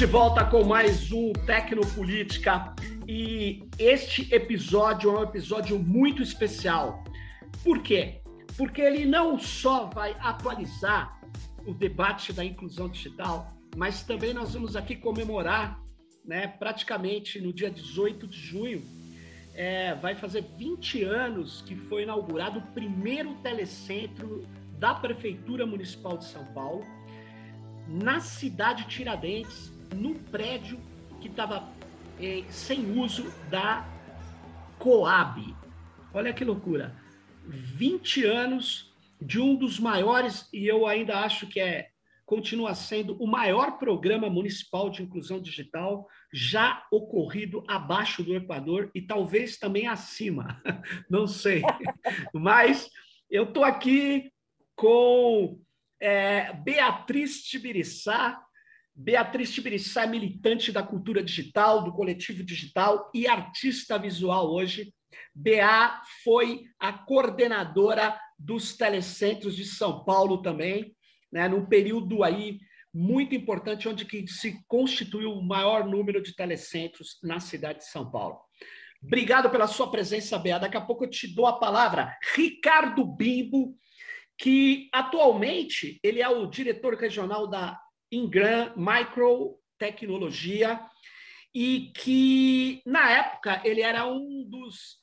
[0.00, 2.74] de volta com mais um Tecnopolítica
[3.06, 7.04] e este episódio é um episódio muito especial.
[7.62, 8.22] Por quê?
[8.56, 11.20] Porque ele não só vai atualizar
[11.66, 15.78] o debate da inclusão digital, mas também nós vamos aqui comemorar,
[16.24, 18.82] né, praticamente no dia 18 de junho,
[19.54, 26.24] é, vai fazer 20 anos que foi inaugurado o primeiro telecentro da Prefeitura Municipal de
[26.24, 26.86] São Paulo,
[27.86, 30.78] na cidade de Tiradentes, no prédio
[31.20, 31.68] que estava
[32.20, 33.86] eh, sem uso da
[34.78, 35.54] Coab.
[36.12, 36.96] Olha que loucura.
[37.46, 41.90] 20 anos de um dos maiores, e eu ainda acho que é
[42.30, 49.02] continua sendo o maior programa municipal de inclusão digital já ocorrido abaixo do Equador e
[49.02, 50.62] talvez também acima,
[51.10, 51.60] não sei.
[52.32, 52.88] Mas
[53.28, 54.30] eu estou aqui
[54.76, 55.60] com
[56.00, 58.40] é, Beatriz Tibiriçá.
[59.02, 64.92] Beatriz Tibiriçá é militante da cultura digital, do coletivo digital e artista visual hoje.
[65.34, 70.94] BA foi a coordenadora dos telecentros de São Paulo também,
[71.32, 72.60] né, num período aí
[72.92, 78.10] muito importante onde que se constituiu o maior número de telecentros na cidade de São
[78.10, 78.38] Paulo.
[79.02, 80.58] Obrigado pela sua presença, Bea.
[80.58, 82.14] Daqui a pouco eu te dou a palavra.
[82.36, 83.74] Ricardo Bimbo,
[84.36, 90.80] que atualmente ele é o diretor regional da Ingram Microtecnologia
[91.54, 95.00] e que na época ele era um dos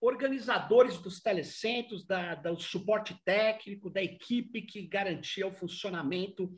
[0.00, 6.52] organizadores dos telecentros, da, do suporte técnico, da equipe que garantia o funcionamento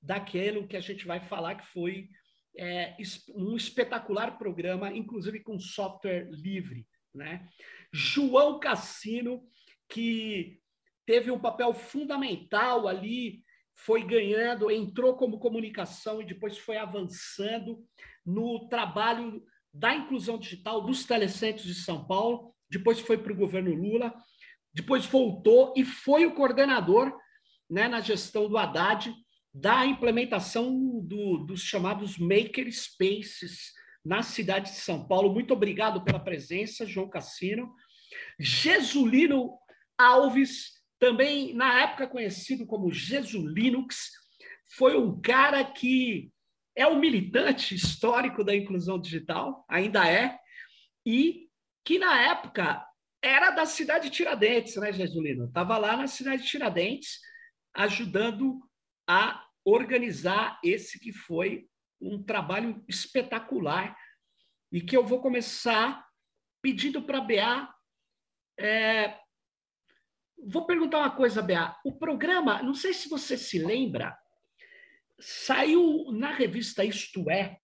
[0.00, 2.08] daquilo que a gente vai falar que foi
[2.56, 2.96] é,
[3.34, 6.86] um espetacular programa, inclusive com software livre.
[7.12, 7.48] Né?
[7.92, 9.42] João Cassino,
[9.88, 10.60] que
[11.06, 13.43] teve um papel fundamental ali,
[13.74, 17.84] foi ganhando, entrou como comunicação e depois foi avançando
[18.24, 19.42] no trabalho
[19.72, 24.14] da inclusão digital dos telecentros de São Paulo, depois foi para o governo Lula,
[24.72, 27.12] depois voltou e foi o coordenador
[27.68, 29.12] né, na gestão do Haddad
[29.52, 33.72] da implementação do, dos chamados maker spaces
[34.04, 35.32] na cidade de São Paulo.
[35.32, 37.72] Muito obrigado pela presença, João Cassino.
[38.38, 39.56] Jesulino
[39.96, 40.73] Alves,
[41.04, 44.10] também na época conhecido como Jesulinux,
[44.74, 46.32] foi um cara que
[46.74, 50.38] é um militante histórico da inclusão digital, ainda é,
[51.04, 51.50] e
[51.84, 52.82] que na época
[53.22, 55.44] era da cidade de Tiradentes, né, Jesulino?
[55.44, 57.20] Estava lá na cidade de Tiradentes,
[57.74, 58.66] ajudando
[59.06, 61.68] a organizar esse que foi
[62.00, 63.94] um trabalho espetacular
[64.72, 66.02] e que eu vou começar
[66.62, 67.74] pedindo para a BA
[68.58, 69.18] é,
[70.38, 71.74] Vou perguntar uma coisa, Bea.
[71.84, 74.16] O programa, não sei se você se lembra,
[75.18, 77.58] saiu na revista Isto É,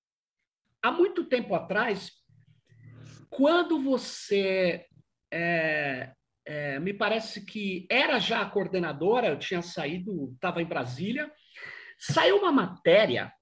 [0.82, 2.10] há muito tempo atrás,
[3.28, 4.86] quando você,
[5.32, 6.12] é,
[6.44, 11.30] é, me parece que era já a coordenadora, eu tinha saído, estava em Brasília,
[11.98, 13.32] saiu uma matéria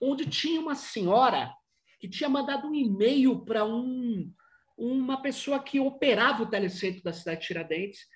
[0.00, 1.52] onde tinha uma senhora
[2.00, 4.32] que tinha mandado um e-mail para um,
[4.76, 8.06] uma pessoa que operava o telecentro da cidade de Tiradentes,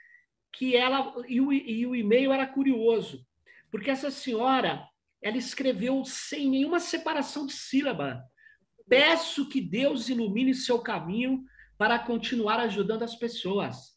[0.52, 3.24] que ela e o, e o e-mail era curioso,
[3.70, 4.86] porque essa senhora
[5.22, 8.22] ela escreveu sem nenhuma separação de sílaba.
[8.88, 11.44] Peço que Deus ilumine seu caminho
[11.78, 13.92] para continuar ajudando as pessoas.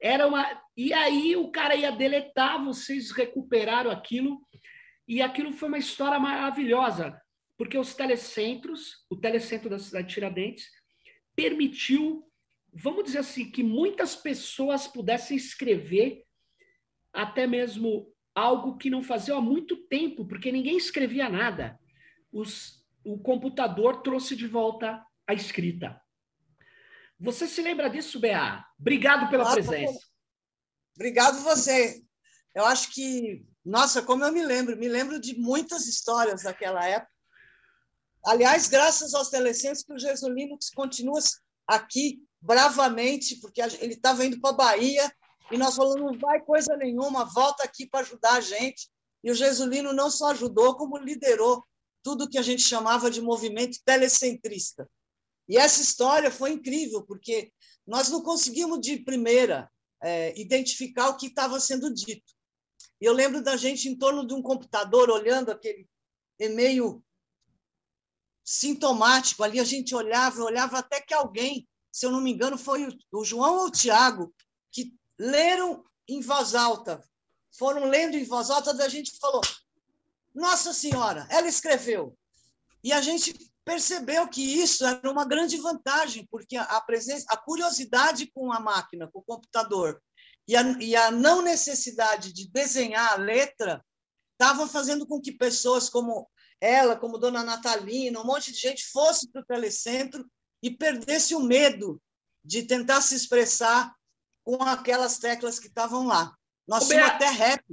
[0.00, 4.40] Era uma e aí o cara ia deletar, vocês recuperaram aquilo
[5.06, 7.20] e aquilo foi uma história maravilhosa,
[7.58, 10.66] porque os telecentros, o telecentro da cidade de Tiradentes
[11.36, 12.29] permitiu
[12.72, 16.24] vamos dizer assim, que muitas pessoas pudessem escrever
[17.12, 21.78] até mesmo algo que não faziam há muito tempo, porque ninguém escrevia nada.
[22.32, 26.00] Os, o computador trouxe de volta a escrita.
[27.18, 28.64] Você se lembra disso, Bea?
[28.78, 29.98] Obrigado pela Nossa, presença.
[30.94, 32.02] Obrigado você.
[32.54, 37.12] Eu acho que, nossa, como eu me lembro, me lembro de muitas histórias daquela época.
[38.24, 41.20] Aliás, graças aos telecentros que o Jesulino continua
[41.66, 45.12] aqui bravamente, porque ele estava indo para a Bahia,
[45.50, 48.88] e nós falamos, não vai coisa nenhuma, volta aqui para ajudar a gente.
[49.22, 51.64] E o Jesulino não só ajudou, como liderou
[52.02, 54.88] tudo que a gente chamava de movimento telecentrista.
[55.48, 57.52] E essa história foi incrível, porque
[57.86, 59.70] nós não conseguimos de primeira
[60.00, 62.32] é, identificar o que estava sendo dito.
[63.00, 65.88] E eu lembro da gente em torno de um computador, olhando aquele
[66.38, 67.04] e-mail
[68.44, 72.86] sintomático ali, a gente olhava, olhava até que alguém se eu não me engano, foi
[73.12, 74.34] o João ou o Tiago,
[74.70, 77.02] que leram em voz alta.
[77.56, 79.40] Foram lendo em voz alta, da gente falou:
[80.34, 82.16] Nossa Senhora, ela escreveu.
[82.82, 83.34] E a gente
[83.64, 89.08] percebeu que isso era uma grande vantagem, porque a presença, a curiosidade com a máquina,
[89.12, 90.02] com o computador,
[90.48, 93.84] e a, e a não necessidade de desenhar a letra
[94.32, 96.28] estavam fazendo com que pessoas como
[96.60, 100.28] ela, como Dona Natalina, um monte de gente fosse para o telecentro
[100.62, 102.00] e perdesse o medo
[102.44, 103.94] de tentar se expressar
[104.44, 106.34] com aquelas teclas que estavam lá.
[106.66, 107.64] Nós tínhamos até rap.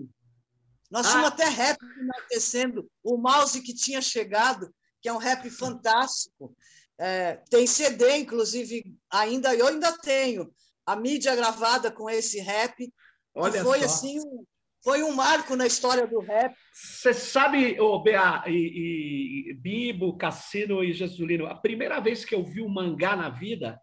[0.89, 1.09] Nós ah.
[1.09, 6.55] tínhamos até rap enaltecendo o mouse que tinha chegado, que é um rap fantástico.
[6.97, 10.51] É, tem CD, inclusive, ainda eu ainda tenho
[10.85, 12.91] a mídia gravada com esse rap.
[13.35, 13.85] Olha foi só.
[13.85, 14.45] assim um,
[14.83, 16.55] foi um marco na história do rap.
[16.73, 22.43] Você sabe, oh, Bea, e, e Bibo, Cassino e Jesulino, a primeira vez que eu
[22.43, 23.79] vi um mangá na vida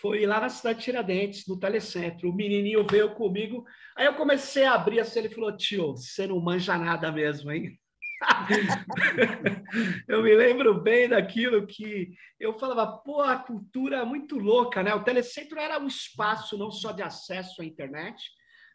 [0.00, 2.30] foi lá na cidade de Tiradentes, no telecentro.
[2.30, 3.64] O menininho veio comigo,
[3.96, 7.78] aí eu comecei a abrir assim, ele falou, tio, você não manja nada mesmo, hein?
[10.06, 14.94] eu me lembro bem daquilo que eu falava, pô, a cultura é muito louca, né?
[14.94, 18.22] O telecentro era um espaço não só de acesso à internet,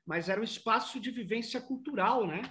[0.06, 2.44] mas era um espaço de vivência cultural, né?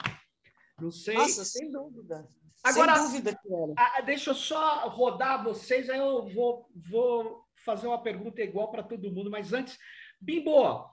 [0.80, 1.14] Não sei.
[1.14, 2.26] Nossa, sem dúvida.
[2.64, 4.00] Agora, sem dúvida que era.
[4.00, 9.12] deixa eu só rodar vocês, aí eu vou, vou fazer uma pergunta igual para todo
[9.12, 9.78] mundo, mas antes,
[10.20, 10.84] Bimbo,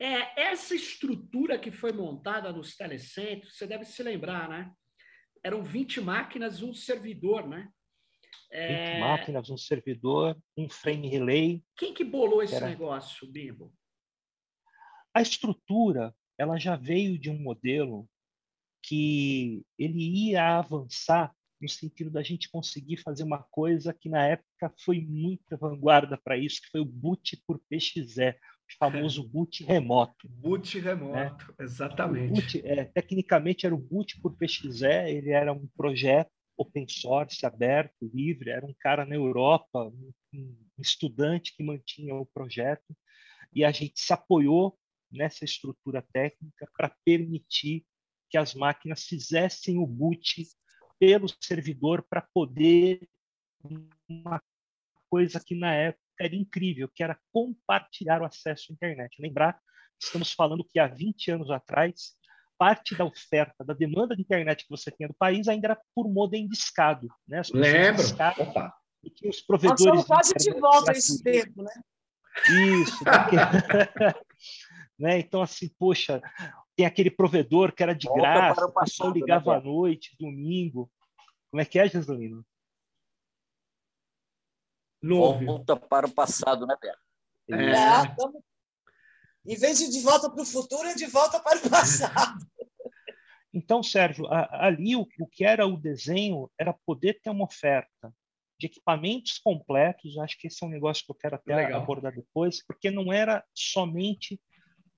[0.00, 4.72] é, essa estrutura que foi montada nos telecentros, você deve se lembrar, né?
[5.42, 7.68] Eram 20 máquinas, um servidor, né?
[8.50, 9.00] 20 é...
[9.00, 11.62] máquinas, um servidor, um frame relay.
[11.76, 12.68] Quem que bolou esse era...
[12.68, 13.72] negócio, Bimbo?
[15.18, 18.08] A estrutura, ela já veio de um modelo
[18.80, 24.72] que ele ia avançar no sentido da gente conseguir fazer uma coisa que na época
[24.78, 30.28] foi muita vanguarda para isso, que foi o boot por PXE, o famoso boot remoto.
[30.28, 31.36] Boot remoto, né?
[31.58, 32.34] exatamente.
[32.34, 38.08] Boot, é, tecnicamente era o boot por PXE, ele era um projeto open source, aberto,
[38.14, 39.92] livre, era um cara na Europa,
[40.32, 42.96] um estudante que mantinha o projeto,
[43.52, 44.78] e a gente se apoiou
[45.10, 47.84] nessa estrutura técnica para permitir
[48.30, 50.46] que as máquinas fizessem o boot
[50.98, 53.08] pelo servidor para poder
[54.08, 54.42] uma
[55.10, 59.20] coisa que na época era incrível, que era compartilhar o acesso à internet.
[59.20, 59.58] Lembrar,
[60.00, 62.16] estamos falando que há 20 anos atrás,
[62.58, 66.08] parte da oferta, da demanda de internet que você tinha do país ainda era por
[66.08, 67.08] modem discado.
[67.26, 67.40] Né?
[67.54, 68.02] Lembro.
[68.02, 68.42] Discado,
[69.04, 69.84] e tinha os provedores.
[69.84, 71.72] Nós quase de volta esse tempo, né?
[72.82, 72.98] Isso.
[73.04, 73.36] Porque...
[74.98, 75.18] né?
[75.18, 76.20] Então, assim, poxa,
[76.74, 80.16] tem aquele provedor que era de Volta graça, o, passado, né, ligava né, à noite,
[80.18, 80.90] domingo.
[81.50, 82.44] Como é que é, Jesuíno?
[85.44, 86.94] Volta para o passado, né, Pé?
[87.50, 87.54] É.
[87.54, 88.48] é
[89.46, 92.38] em vez de de volta para o futuro, é de volta para o passado.
[93.50, 98.14] Então, Sérgio, ali o, o que era o desenho era poder ter uma oferta
[98.60, 100.18] de equipamentos completos.
[100.18, 101.80] Acho que esse é um negócio que eu quero até Legal.
[101.80, 104.38] abordar depois, porque não era somente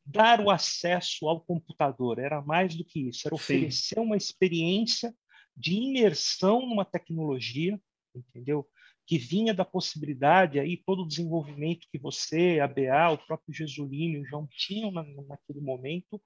[0.05, 4.01] dar o acesso ao computador, era mais do que isso, era oferecer Sim.
[4.01, 5.15] uma experiência
[5.57, 7.81] de imersão numa tecnologia,
[8.15, 8.67] entendeu?
[9.07, 14.19] Que vinha da possibilidade aí todo o desenvolvimento que você, a BA, o próprio Jesulino
[14.19, 16.21] e o João tinham na, naquele momento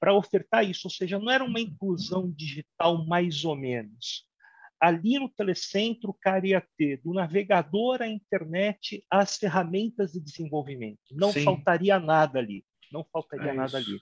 [0.00, 4.24] para ofertar isso, ou seja, não era uma inclusão digital mais ou menos.
[4.80, 10.98] Ali no telecentro, o cara ia ter do navegador à internet as ferramentas de desenvolvimento.
[11.12, 11.44] Não Sim.
[11.44, 14.00] faltaria nada ali não faltaria é nada ali.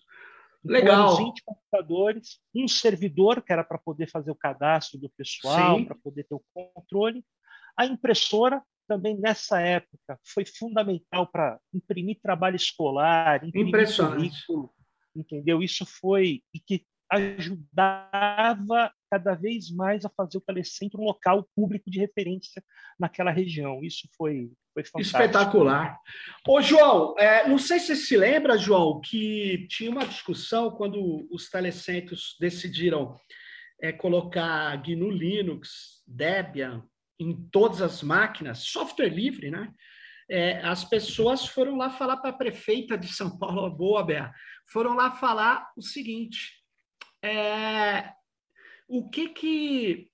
[0.62, 1.16] Então, Legal.
[1.16, 6.25] 20 computadores, um servidor, que era para poder fazer o cadastro do pessoal, para poder
[6.25, 7.25] ter o controle.
[7.76, 14.70] A impressora, também nessa época, foi fundamental para imprimir trabalho escolar, imprimir currículo,
[15.16, 15.62] entendeu?
[15.62, 21.90] Isso foi e que ajudava cada vez mais a fazer o telecentro um local público
[21.90, 22.62] de referência
[22.99, 23.83] naquela região.
[23.83, 25.00] Isso foi foi fantástico.
[25.00, 25.99] Espetacular.
[26.47, 31.26] Ô, João, é, não sei se você se lembra, João, que tinha uma discussão quando
[31.31, 33.17] os telecentros decidiram
[33.83, 36.85] é, cologar GNU Linux, Debian
[37.19, 39.73] em todas as máquinas, software livre, né?
[40.29, 44.33] É, as pessoas foram lá falar para a prefeita de São Paulo, boa, Bea,
[44.73, 46.60] foram lá falar o seguinte:
[47.23, 48.12] é,
[48.89, 50.11] o que que,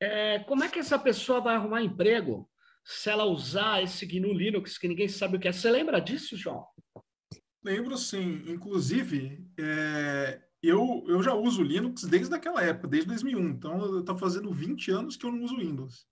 [0.00, 2.48] é, como é que essa pessoa vai arrumar emprego
[2.84, 5.52] se ela usar esse GNU Linux, que ninguém sabe o que é.
[5.52, 6.64] Você lembra disso, João?
[7.64, 8.44] Lembro sim.
[8.46, 13.48] Inclusive, é, eu, eu já uso Linux desde aquela época, desde 2001.
[13.48, 16.06] Então, está fazendo 20 anos que eu não uso Windows.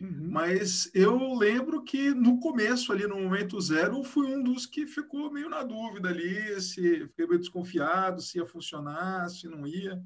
[0.00, 0.28] Uhum.
[0.30, 5.30] Mas eu lembro que no começo, ali no momento zero, fui um dos que ficou
[5.30, 10.02] meio na dúvida ali, se fiquei meio desconfiado, se ia funcionar, se não ia.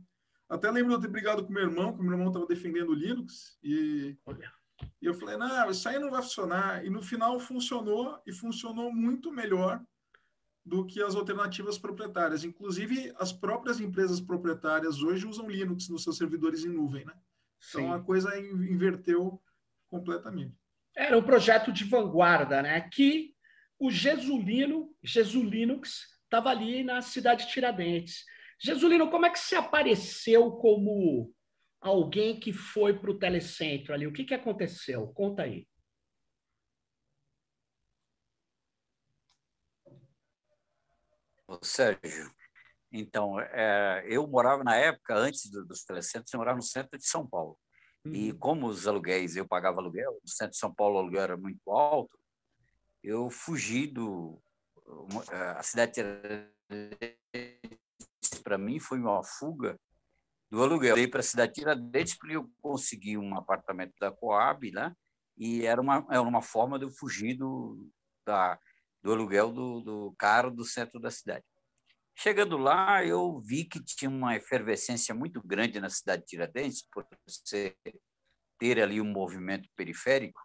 [0.49, 2.95] Até lembro de eu ter brigado com meu irmão, que meu irmão estava defendendo o
[2.95, 4.17] Linux, e,
[5.01, 6.85] e eu falei, não, isso aí não vai funcionar.
[6.85, 9.83] E no final funcionou, e funcionou muito melhor
[10.65, 12.45] do que as alternativas proprietárias.
[12.45, 17.15] Inclusive, as próprias empresas proprietárias hoje usam Linux nos seus servidores em nuvem, né?
[17.69, 17.93] Então Sim.
[17.93, 19.41] a coisa inverteu
[19.89, 20.55] completamente.
[20.97, 22.81] Era um projeto de vanguarda, né?
[22.93, 23.35] Que
[23.79, 28.25] o Jesulino, Jesulinux, estava ali na cidade de Tiradentes.
[28.61, 31.33] Jesulino, como é que você apareceu como
[31.81, 34.07] alguém que foi para o telecentro ali?
[34.07, 35.07] O que, que aconteceu?
[35.09, 35.67] Conta aí.
[41.63, 42.31] Sérgio,
[42.93, 47.07] então, é, eu morava na época, antes do, dos telecentros, eu morava no centro de
[47.07, 47.59] São Paulo.
[48.05, 48.15] Uhum.
[48.15, 51.37] E como os aluguéis, eu pagava aluguel, no centro de São Paulo o aluguel era
[51.37, 52.19] muito alto,
[53.03, 54.41] eu fugi do...
[55.31, 56.03] A cidade
[58.43, 59.79] para mim foi uma fuga
[60.51, 60.97] do aluguel.
[60.97, 64.97] Eu para a cidade de Tiradentes porque eu consegui um apartamento da Coab lá,
[65.37, 67.89] e era uma, era uma forma de eu fugir do,
[68.27, 68.59] da,
[69.03, 71.45] do aluguel do, do caro do centro da cidade.
[72.21, 77.07] Chegando lá, eu vi que tinha uma efervescência muito grande na cidade de Tiradentes, por
[77.25, 77.77] você
[78.59, 80.43] ter ali um movimento periférico,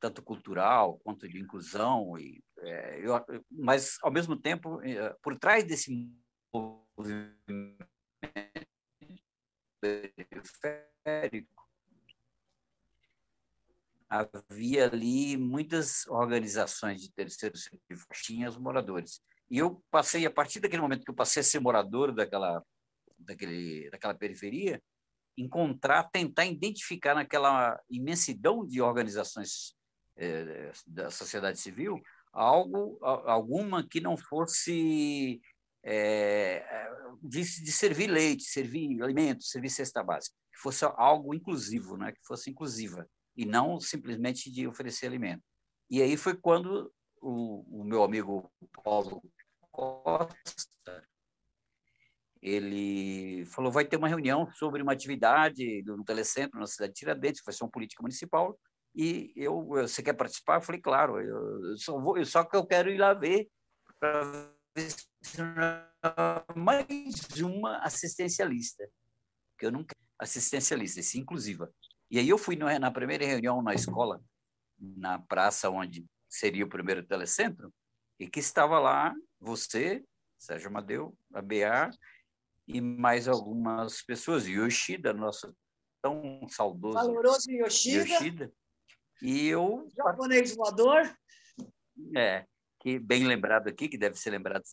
[0.00, 5.62] tanto cultural quanto de inclusão, e, é, eu, mas, ao mesmo tempo, é, por trás
[5.62, 5.92] desse
[6.52, 7.86] movimento
[9.80, 11.70] periférico,
[14.08, 19.22] havia ali muitas organizações de terceiro setor que tinham os moradores.
[19.52, 22.64] E eu passei, a partir daquele momento que eu passei a ser morador daquela,
[23.18, 24.82] daquele, daquela periferia,
[25.36, 29.74] encontrar, tentar identificar naquela imensidão de organizações
[30.16, 32.00] eh, da sociedade civil
[32.32, 35.40] algo, alguma que não fosse
[35.84, 36.64] é,
[37.22, 42.12] de, de, servir leite, servir alimentos, servir cesta básica, que fosse algo inclusivo, né?
[42.12, 43.06] que fosse inclusiva,
[43.36, 45.42] e não simplesmente de oferecer alimento.
[45.90, 46.90] E aí foi quando
[47.20, 48.50] o, o meu amigo
[48.82, 49.22] Paulo
[49.72, 51.08] Costa,
[52.42, 57.42] ele falou, vai ter uma reunião sobre uma atividade no telecentro na cidade de Tiradentes,
[57.44, 58.58] vai ser uma política municipal,
[58.94, 60.56] e eu, você quer participar?
[60.56, 63.48] Eu falei, claro, eu só, vou, só que eu quero ir lá ver
[63.98, 64.22] para
[64.76, 65.38] ver se
[66.54, 68.86] mais uma assistencialista,
[69.58, 71.72] que eu nunca assistencialista, sim, inclusiva.
[72.10, 74.20] E aí eu fui na primeira reunião na escola,
[74.78, 77.72] na praça onde seria o primeiro telecentro,
[78.22, 80.04] e que estava lá você,
[80.38, 81.90] Sérgio Amadeu, a BA
[82.68, 85.52] e mais algumas pessoas, Yoshida, nosso
[86.00, 88.04] tão saudoso valoroso Yoshida.
[88.04, 88.52] Yoshida.
[89.20, 91.12] E eu japonês voador.
[92.16, 92.46] É,
[92.80, 94.64] que bem lembrado aqui, que deve ser lembrado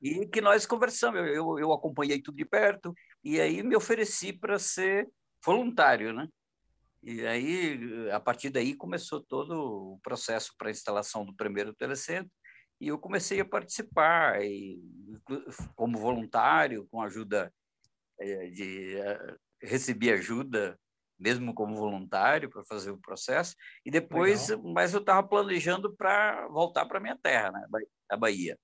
[0.00, 1.20] e que nós conversamos.
[1.20, 5.08] Eu, eu, acompanhei tudo de perto e aí me ofereci para ser
[5.44, 6.28] voluntário, né?
[7.08, 9.52] E aí, a partir daí, começou todo
[9.92, 12.32] o processo para a instalação do primeiro telecentro
[12.80, 14.82] e eu comecei a participar e,
[15.76, 17.54] como voluntário, com ajuda
[18.18, 20.76] eh, de eh, recebi ajuda
[21.16, 24.72] mesmo como voluntário para fazer o processo e depois, Legal.
[24.72, 27.68] mas eu estava planejando para voltar para minha terra, né,
[28.10, 28.58] a Bahia.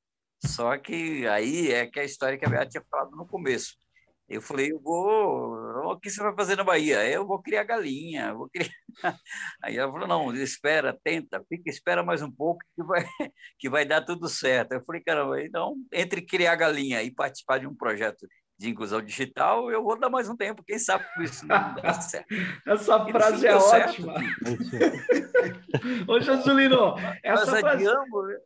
[0.45, 3.77] Só que aí é que a história que a Beata tinha falado no começo.
[4.33, 5.93] Eu falei, eu vou.
[5.93, 7.07] O que você vai fazer na Bahia?
[7.07, 8.33] Eu vou criar galinha.
[8.33, 8.71] Vou criar...
[9.63, 13.05] Aí ela falou: não, espera, tenta, fica, espera mais um pouco que vai,
[13.59, 14.73] que vai dar tudo certo.
[14.73, 18.27] Eu falei, caramba, então, entre criar galinha e participar de um projeto
[18.59, 22.27] de inclusão digital, eu vou dar mais um tempo, quem sabe isso não dá certo.
[22.67, 24.15] Essa frase é ótima.
[26.07, 27.89] Ô, Josulino, essa Nós frase...
[27.89, 28.37] Adiamos, né?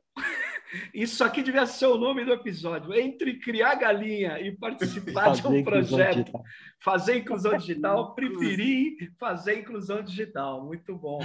[0.92, 2.94] Isso aqui devia ser o nome do episódio.
[2.94, 6.32] Entre criar galinha e participar de um projeto,
[6.80, 10.64] fazer inclusão digital, preferi fazer inclusão digital.
[10.64, 11.20] Muito bom.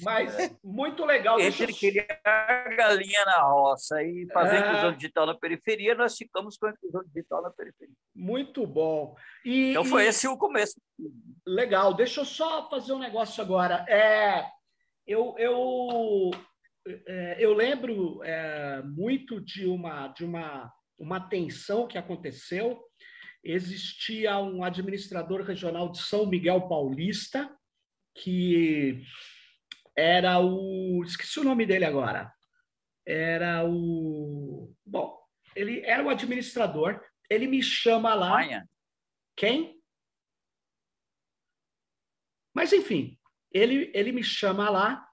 [0.00, 0.50] Mas é.
[0.64, 1.38] muito legal.
[1.38, 1.76] Entre eu...
[1.76, 4.60] criar galinha na roça e fazer é...
[4.60, 7.94] inclusão digital na periferia, nós ficamos com a inclusão digital na periferia.
[8.14, 9.14] Muito bom.
[9.44, 10.06] E, então foi e...
[10.06, 10.80] esse o começo.
[11.46, 11.94] Legal.
[11.94, 13.84] Deixa eu só fazer um negócio agora.
[13.88, 14.46] É,
[15.06, 16.30] eu, eu
[17.38, 22.80] eu lembro é, muito de uma de uma uma tensão que aconteceu.
[23.42, 27.50] Existia um administrador regional de São Miguel Paulista
[28.14, 29.02] que
[29.96, 32.32] era o esqueci o nome dele agora.
[33.06, 35.18] Era o bom,
[35.56, 37.02] ele era o administrador.
[37.28, 38.30] Ele me chama lá.
[38.30, 38.68] Maia.
[39.36, 39.80] Quem?
[42.54, 43.18] Mas enfim,
[43.50, 45.11] ele ele me chama lá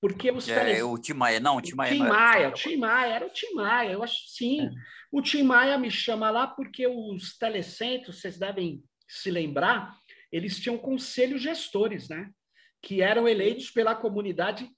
[0.00, 1.92] porque os é, o Tim Maia, não, o Tim Maia.
[1.92, 4.66] Tim Maia, o Tim Maia, era o Tim Maia, eu acho sim.
[4.66, 4.70] É.
[5.10, 9.96] O Tim Maia me chama lá porque os telecentros, vocês devem se lembrar,
[10.30, 12.30] eles tinham conselhos gestores, né?
[12.82, 14.68] Que eram eleitos pela comunidade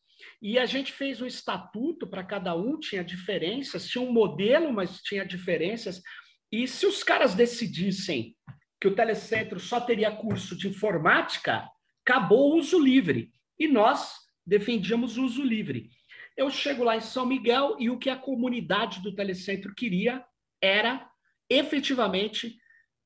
[0.40, 5.00] e a gente fez um estatuto para cada um, tinha diferenças, tinha um modelo, mas
[5.00, 6.00] tinha diferenças.
[6.50, 8.36] E se os caras decidissem
[8.80, 11.68] que o telecentro só teria curso de informática,
[12.06, 13.30] acabou o uso livre.
[13.58, 15.90] E nós defendíamos o uso livre.
[16.34, 20.24] Eu chego lá em São Miguel e o que a comunidade do telecentro queria
[20.62, 21.06] era
[21.50, 22.56] efetivamente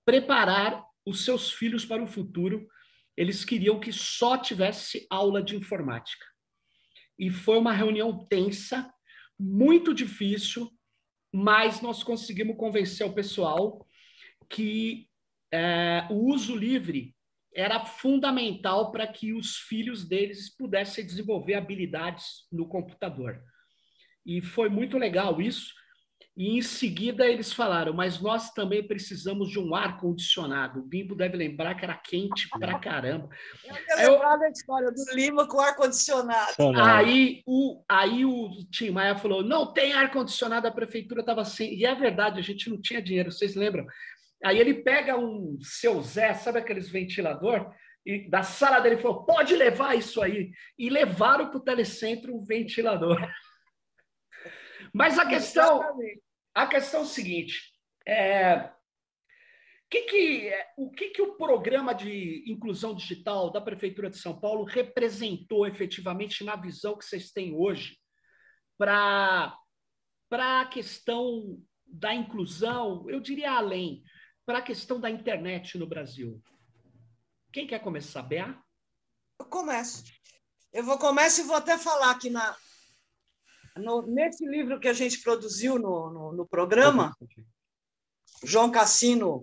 [0.05, 2.69] preparar os seus filhos para o futuro.
[3.17, 6.25] Eles queriam que só tivesse aula de informática.
[7.19, 8.89] E foi uma reunião tensa,
[9.39, 10.71] muito difícil,
[11.35, 13.85] mas nós conseguimos convencer o pessoal
[14.49, 15.09] que
[15.53, 17.15] é, o uso livre
[17.55, 23.43] era fundamental para que os filhos deles pudessem desenvolver habilidades no computador.
[24.25, 25.73] E foi muito legal isso.
[26.35, 30.81] E em seguida eles falaram, mas nós também precisamos de um ar condicionado.
[30.81, 33.29] O Bimbo deve lembrar que era quente pra caramba.
[33.99, 36.53] Eu lembrar da história do Lima com ar condicionado.
[36.81, 41.75] Aí o, aí o Tim Maia falou: não tem ar condicionado, a prefeitura estava sem.
[41.75, 43.87] E é verdade, a gente não tinha dinheiro, vocês lembram?
[44.45, 47.73] Aí ele pega um seu Zé, sabe aqueles ventilador?
[48.05, 50.51] E da sala dele falou: pode levar isso aí.
[50.79, 53.19] E levaram para o telecentro um ventilador.
[54.93, 55.81] Mas a questão,
[56.55, 57.73] a questão é o seguinte:
[58.07, 58.71] é,
[59.93, 64.65] que que, o que, que o programa de inclusão digital da Prefeitura de São Paulo
[64.65, 67.99] representou efetivamente na visão que vocês têm hoje
[68.79, 69.55] para
[70.33, 74.03] a questão da inclusão, eu diria além,
[74.53, 76.39] para a questão da internet no Brasil?
[77.51, 78.21] Quem quer começar?
[78.21, 78.55] Bea?
[79.41, 80.05] Eu começo.
[80.71, 82.55] Eu vou começar e vou até falar aqui na,
[83.79, 87.17] no, nesse livro que a gente produziu no, no, no programa,
[88.45, 89.43] João Cassino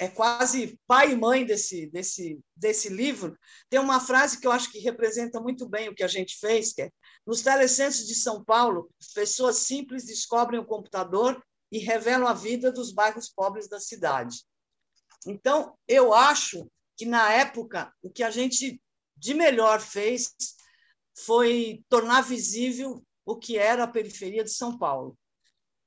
[0.00, 3.38] é quase pai e mãe desse, desse, desse livro,
[3.70, 6.72] tem uma frase que eu acho que representa muito bem o que a gente fez,
[6.72, 6.90] que é
[7.24, 12.92] nos telecentros de São Paulo, pessoas simples descobrem o computador e revelam a vida dos
[12.92, 14.44] bairros pobres da cidade.
[15.26, 18.80] Então, eu acho que, na época, o que a gente
[19.16, 20.34] de melhor fez
[21.16, 25.16] foi tornar visível o que era a periferia de São Paulo.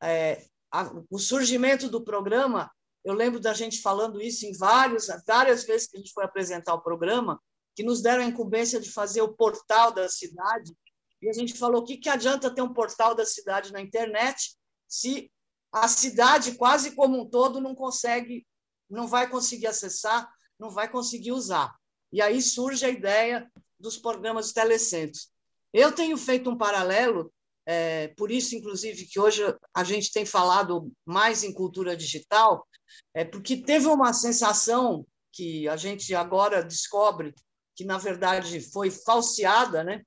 [0.02, 2.72] É, a, o surgimento do programa,
[3.04, 6.74] eu lembro da gente falando isso em vários, várias vezes que a gente foi apresentar
[6.74, 7.42] o programa,
[7.76, 10.74] que nos deram a incumbência de fazer o portal da cidade,
[11.22, 14.56] e a gente falou o que, que adianta ter um portal da cidade na internet
[14.88, 15.32] se
[15.72, 18.46] a cidade quase como um todo não consegue,
[18.90, 21.76] não vai conseguir acessar, não vai conseguir usar.
[22.12, 23.50] E aí surge a ideia
[23.80, 25.30] dos programas telecentros.
[25.74, 27.32] Eu tenho feito um paralelo,
[27.66, 32.66] é, por isso, inclusive, que hoje a gente tem falado mais em cultura digital,
[33.14, 37.36] é porque teve uma sensação que a gente agora descobre
[37.76, 40.02] que, na verdade, foi falseada, né?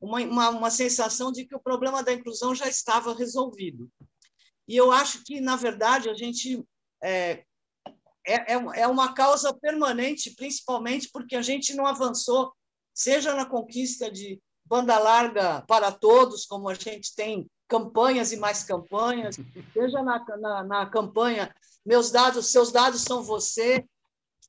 [0.00, 3.88] Uma, uma, uma sensação de que o problema da inclusão já estava resolvido.
[4.66, 6.64] E eu acho que, na verdade, a gente
[7.02, 7.44] é,
[8.26, 12.52] é, é, é uma causa permanente, principalmente porque a gente não avançou,
[12.94, 18.62] seja na conquista de banda larga para todos, como a gente tem campanhas e mais
[18.62, 19.36] campanhas,
[19.72, 23.84] seja na, na, na campanha Meus Dados, Seus Dados São Você,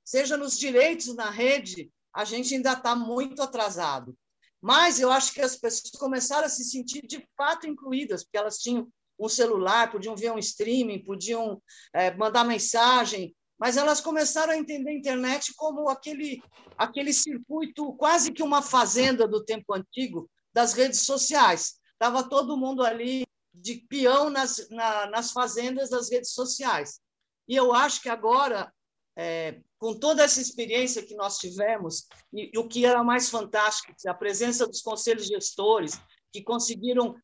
[0.06, 4.16] seja nos direitos na rede, a gente ainda está muito atrasado.
[4.62, 8.60] Mas eu acho que as pessoas começaram a se sentir de fato incluídas, porque elas
[8.60, 8.88] tinham
[9.26, 11.62] um celular, podiam ver um streaming, podiam
[11.94, 16.42] é, mandar mensagem, mas elas começaram a entender a internet como aquele,
[16.78, 21.80] aquele circuito, quase que uma fazenda do tempo antigo, das redes sociais.
[21.94, 27.00] Estava todo mundo ali de peão nas, na, nas fazendas das redes sociais.
[27.48, 28.72] E eu acho que agora,
[29.16, 33.94] é, com toda essa experiência que nós tivemos, e, e, o que era mais fantástico,
[34.08, 36.00] a presença dos conselhos gestores,
[36.32, 37.16] que conseguiram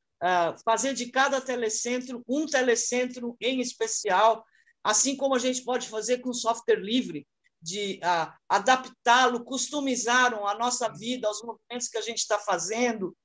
[0.66, 4.46] fazer de cada telecentro um telecentro em especial,
[4.84, 7.26] assim como a gente pode fazer com software livre,
[7.62, 13.16] de uh, adaptá-lo, customizaram a nossa vida aos movimentos que a gente está fazendo.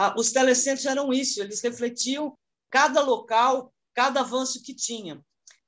[0.00, 2.36] Uh, os telecentros eram isso, eles refletiam
[2.70, 5.20] cada local, cada avanço que tinha.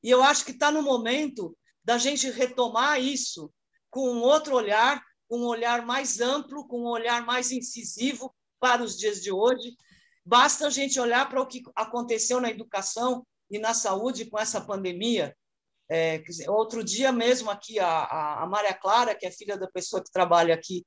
[0.03, 3.53] E eu acho que está no momento da gente retomar isso
[3.91, 8.97] com um outro olhar, um olhar mais amplo, com um olhar mais incisivo para os
[8.97, 9.77] dias de hoje,
[10.25, 14.61] Basta a gente olhar para o que aconteceu na educação e na saúde com essa
[14.61, 15.37] pandemia.
[15.89, 20.03] É, dizer, outro dia mesmo aqui, a, a Maria Clara, que é filha da pessoa
[20.03, 20.87] que trabalha aqui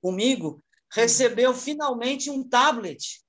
[0.00, 0.62] comigo,
[0.92, 3.22] recebeu finalmente um tablet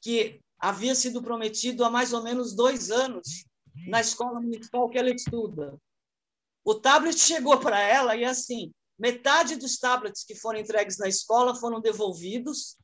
[0.00, 3.44] que havia sido prometido há mais ou menos dois anos
[3.88, 5.78] na escola municipal que ela estuda.
[6.64, 11.54] O tablet chegou para ela e, assim, metade dos tablets que foram entregues na escola
[11.54, 12.76] foram devolvidos,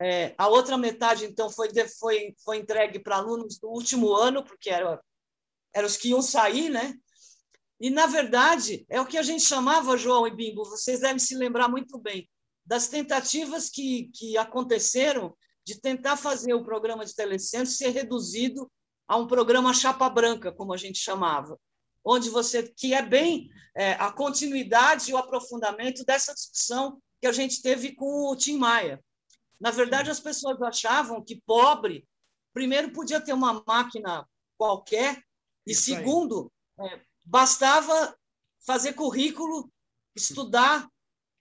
[0.00, 4.70] é, a outra metade, então, foi, foi, foi entregue para alunos do último ano, porque
[4.70, 4.98] eram
[5.72, 6.94] era os que iam sair, né?
[7.78, 11.36] E, na verdade, é o que a gente chamava, João e Bimbo, vocês devem se
[11.36, 12.28] lembrar muito bem,
[12.66, 18.70] das tentativas que, que aconteceram de tentar fazer o programa de telecentro ser reduzido
[19.06, 21.58] a um programa chapa branca, como a gente chamava,
[22.04, 27.32] onde você que é bem é, a continuidade e o aprofundamento dessa discussão que a
[27.32, 29.02] gente teve com o Tim Maia.
[29.60, 32.08] Na verdade, as pessoas achavam que pobre,
[32.54, 35.22] primeiro, podia ter uma máquina qualquer,
[35.66, 38.16] e Isso segundo, é, bastava
[38.66, 39.70] fazer currículo,
[40.16, 40.88] estudar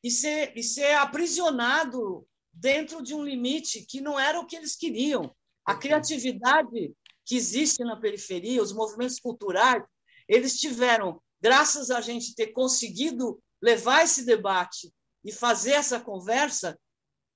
[0.04, 4.76] e ser, e ser aprisionado dentro de um limite que não era o que eles
[4.76, 5.34] queriam.
[5.66, 6.94] A criatividade
[7.26, 9.84] que existe na periferia, os movimentos culturais,
[10.28, 14.92] eles tiveram, graças a gente ter conseguido levar esse debate
[15.24, 16.78] e fazer essa conversa,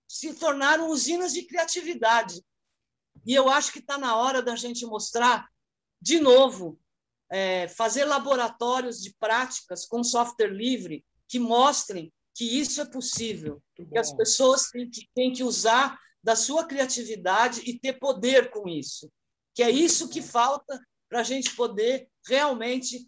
[0.08, 2.42] se tornaram usinas de criatividade.
[3.26, 5.48] E eu acho que está na hora da gente mostrar,
[6.02, 6.80] de novo,
[7.32, 13.98] é, fazer laboratórios de práticas com software livre que mostrem que isso é possível, que
[13.98, 19.12] as pessoas têm que, têm que usar da sua criatividade e ter poder com isso.
[19.54, 23.08] Que é isso que falta para a gente poder realmente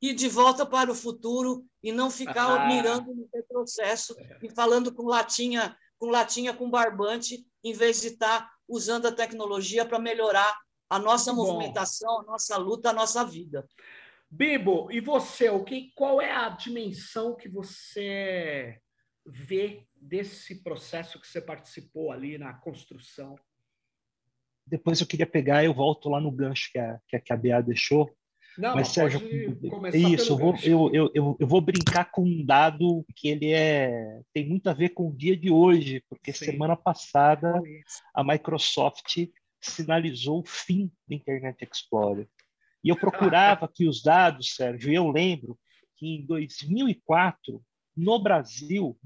[0.00, 2.66] ir de volta para o futuro e não ficar ah.
[2.66, 4.38] mirando no retrocesso é.
[4.42, 9.12] e falando com latinha, com latinha com barbante, em vez de estar tá usando a
[9.12, 10.58] tecnologia para melhorar
[10.88, 12.20] a nossa Muito movimentação, bom.
[12.20, 13.66] a nossa luta, a nossa vida.
[14.30, 18.80] Bibo, e você, o que, qual é a dimensão que você
[19.24, 23.36] vê desse processo que você participou ali na construção?
[24.66, 27.36] Depois eu queria pegar, eu volto lá no gancho que a, que a, que a
[27.36, 28.14] Bea deixou.
[28.58, 29.20] Não, Mas, Sérgio,
[29.94, 34.20] isso, eu vou, eu, eu, eu, eu, vou brincar com um dado que ele é
[34.34, 36.46] tem muito a ver com o dia de hoje, porque Sim.
[36.46, 37.62] semana passada
[38.12, 39.28] a Microsoft
[39.60, 42.28] sinalizou o fim do Internet Explorer.
[42.82, 45.56] E eu procurava aqui os dados, Sérgio, e eu lembro
[45.96, 47.62] que em 2004,
[47.96, 48.98] no Brasil,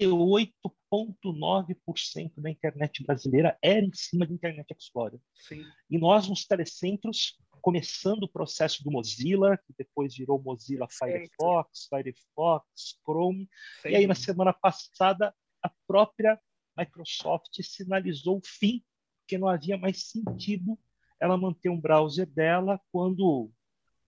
[0.00, 5.20] 98,9% da internet brasileira era em cima do Internet Explorer.
[5.34, 5.64] Sim.
[5.90, 12.66] E nós, nos telecentros, começando o processo do Mozilla, que depois virou Mozilla Firefox, Firefox,
[13.04, 13.48] Chrome,
[13.82, 13.88] Sim.
[13.88, 16.38] e aí na semana passada a própria
[16.76, 18.84] Microsoft sinalizou o fim,
[19.20, 20.78] porque não havia mais sentido
[21.18, 23.50] ela manter um browser dela quando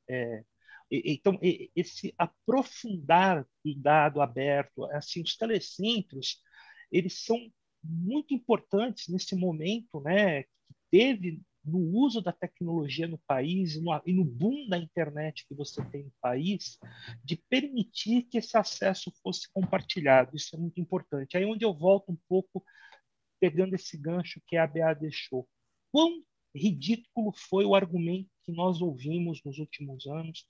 [0.09, 0.45] é,
[0.91, 1.39] então
[1.75, 6.41] esse aprofundar do dado aberto, assim os telecentros,
[6.91, 7.39] eles são
[7.83, 14.01] muito importantes nesse momento, né, que teve no uso da tecnologia no país e no,
[14.07, 16.79] e no boom da internet que você tem no país,
[17.25, 20.37] de permitir que esse acesso fosse compartilhado.
[20.37, 21.37] Isso é muito importante.
[21.37, 22.65] Aí onde eu volto um pouco
[23.41, 25.49] pegando esse gancho que a ABA deixou.
[25.91, 26.23] Quão
[26.55, 30.47] ridículo foi o argumento que nós ouvimos nos últimos anos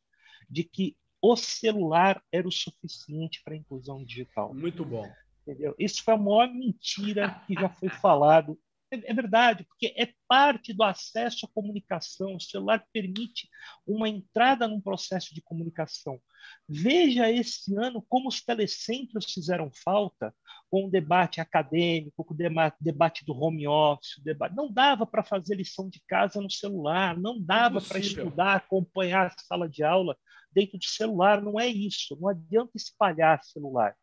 [0.49, 4.55] de que o celular era o suficiente para a inclusão digital.
[4.55, 5.11] Muito bom.
[5.43, 5.75] Entendeu?
[5.79, 8.59] Isso foi a maior mentira que já foi falado
[8.91, 12.37] é, é verdade, porque é parte do acesso à comunicação.
[12.37, 13.49] O celular permite
[13.87, 16.21] uma entrada num processo de comunicação.
[16.69, 20.33] Veja esse ano como os telecentros fizeram falta
[20.71, 22.37] com o debate acadêmico, com o
[22.81, 24.21] debate do home office.
[24.23, 24.55] Debate.
[24.55, 29.39] Não dava para fazer lição de casa no celular, não dava para estudar, acompanhar a
[29.39, 30.17] sala de aula
[30.53, 31.43] dentro de celular.
[31.43, 32.17] Não é isso.
[32.21, 33.97] Não adianta espalhar celular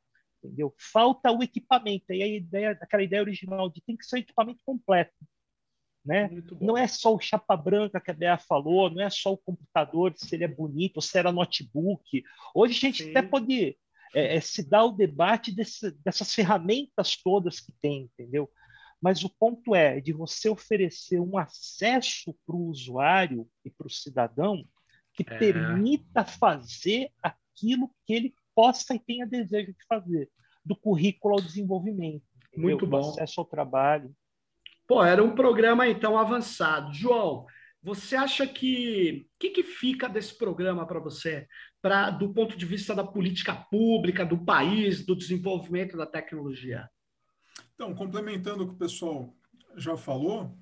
[0.43, 0.73] entendeu?
[0.77, 2.11] Falta o equipamento.
[2.11, 5.13] E a ideia, aquela ideia original de tem que ser um equipamento completo,
[6.05, 6.29] né?
[6.59, 10.13] Não é só o chapa branca que a Bea falou, não é só o computador,
[10.17, 12.23] se ele é bonito, se era notebook.
[12.53, 13.11] Hoje a gente Sim.
[13.11, 13.77] até pode
[14.13, 18.51] é, é, se dar o debate desse, dessas ferramentas todas que tem, entendeu?
[19.01, 23.89] Mas o ponto é de você oferecer um acesso para o usuário e para o
[23.89, 24.65] cidadão
[25.13, 25.37] que é.
[25.37, 30.29] permita fazer aquilo que ele possa e tenha desejo de fazer,
[30.63, 32.23] do currículo ao desenvolvimento.
[32.55, 32.99] Muito bom.
[32.99, 34.13] acesso ao trabalho.
[34.87, 36.93] Pô, era um programa então avançado.
[36.93, 37.45] João,
[37.81, 41.47] você acha que o que, que, fica desse programa para você,
[41.81, 46.89] para do ponto de vista da política pública, do país, do desenvolvimento da tecnologia?
[47.73, 49.35] Então, complementando o que o pessoal
[49.75, 50.57] já falou,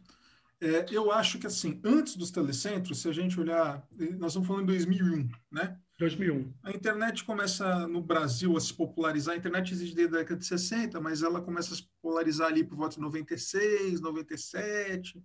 [0.61, 3.85] é, eu acho que assim, antes dos telecentros, se a gente olhar,
[4.19, 5.77] nós estamos falando em 2001, né?
[5.97, 6.53] 2001.
[6.63, 9.33] A internet começa no Brasil a se popularizar.
[9.33, 12.63] A internet existe desde a década de 60, mas ela começa a se popularizar ali
[12.63, 15.23] por volta de 96, 97.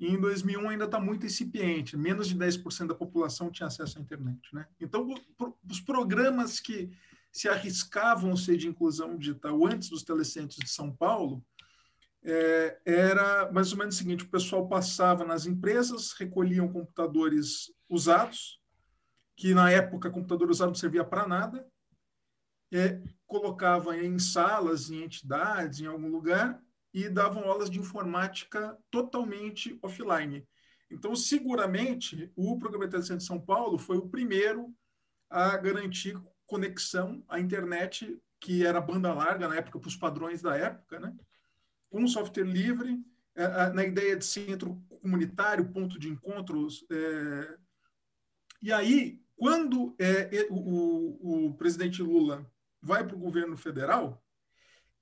[0.00, 1.96] E em 2001 ainda está muito incipiente.
[1.96, 4.40] Menos de 10% da população tinha acesso à internet.
[4.52, 4.66] Né?
[4.80, 5.14] Então,
[5.68, 6.90] os programas que
[7.32, 11.44] se arriscavam ser de inclusão digital antes dos telecentros de São Paulo,
[12.24, 18.60] é, era mais ou menos o seguinte: o pessoal passava nas empresas, recolhiam computadores usados,
[19.36, 21.66] que na época computador usado não servia para nada,
[22.72, 26.60] é, colocava em salas, em entidades, em algum lugar,
[26.92, 30.46] e davam aulas de informática totalmente offline.
[30.90, 34.74] Então, seguramente, o Programa Telecentro de São Paulo foi o primeiro
[35.28, 40.56] a garantir conexão à internet, que era banda larga na época, para os padrões da
[40.56, 41.14] época, né?
[41.90, 43.02] Com software livre,
[43.34, 46.84] é, na ideia de centro comunitário, ponto de encontros.
[46.90, 47.58] É...
[48.60, 52.44] E aí, quando é, o, o, presidente Lula
[52.82, 54.22] vai para o governo federal,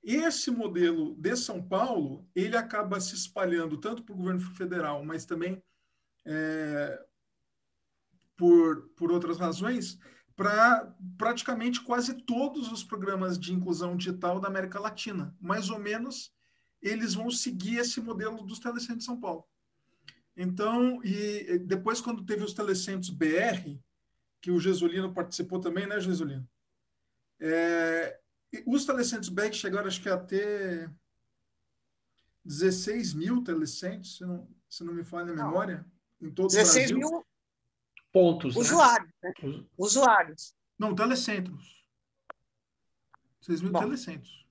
[0.03, 5.25] esse modelo de São Paulo ele acaba se espalhando tanto para o governo federal, mas
[5.25, 5.63] também
[6.27, 7.03] é,
[8.37, 9.99] por, por outras razões,
[10.37, 15.35] para praticamente quase todos os programas de inclusão digital da América Latina.
[15.41, 16.36] Mais ou menos,
[16.89, 19.45] eles vão seguir esse modelo dos telecentros de São Paulo.
[20.37, 23.79] Então, e depois, quando teve os telecentros BR,
[24.41, 26.47] que o Jesulino participou também, né, Jesulino?
[27.41, 28.21] É,
[28.67, 30.91] os telecentros BR chegaram, acho que a ter
[32.45, 35.87] 16 mil telecentros, se não, se não me falha a memória,
[36.21, 37.11] em todo 16 o Brasil.
[37.11, 37.27] mil
[38.13, 38.55] pontos.
[38.55, 38.61] Né?
[38.61, 39.13] Usuários.
[39.23, 39.33] Né?
[39.43, 39.65] Né?
[39.77, 40.55] Usuários.
[40.79, 41.85] Não, telecentros.
[43.41, 43.81] 6 mil Bom.
[43.81, 44.46] telecentros.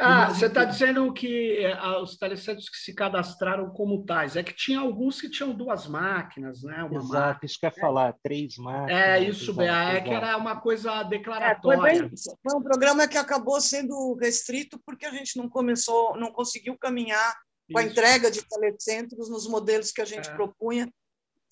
[0.00, 4.54] Ah, você está dizendo que ah, os telecentros que se cadastraram como tais, é que
[4.54, 6.84] tinha alguns que tinham duas máquinas, né?
[6.84, 7.46] Uma Exato, máquina.
[7.46, 9.02] isso quer falar, três máquinas.
[9.02, 11.78] É, isso, Bea, é que era uma coisa declaratória.
[11.78, 16.16] É, foi, bem, foi, um programa que acabou sendo restrito porque a gente não começou,
[16.16, 17.72] não conseguiu caminhar isso.
[17.72, 20.34] com a entrega de telecentros nos modelos que a gente é.
[20.34, 20.88] propunha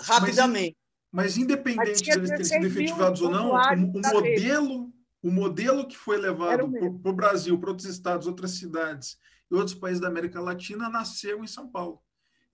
[0.01, 0.77] rapidamente.
[1.11, 4.86] Mas, mas independente de eles terem sido efetivados ou não, o, o modelo
[5.27, 9.19] o modelo que foi levado para o Brasil, para outros estados, outras cidades
[9.51, 12.01] e outros países da América Latina nasceu em São Paulo.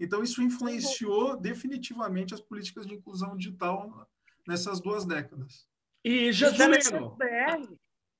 [0.00, 4.08] Então, isso influenciou definitivamente as políticas de inclusão digital
[4.48, 5.66] nessas duas décadas.
[6.02, 7.14] E Jesuíno?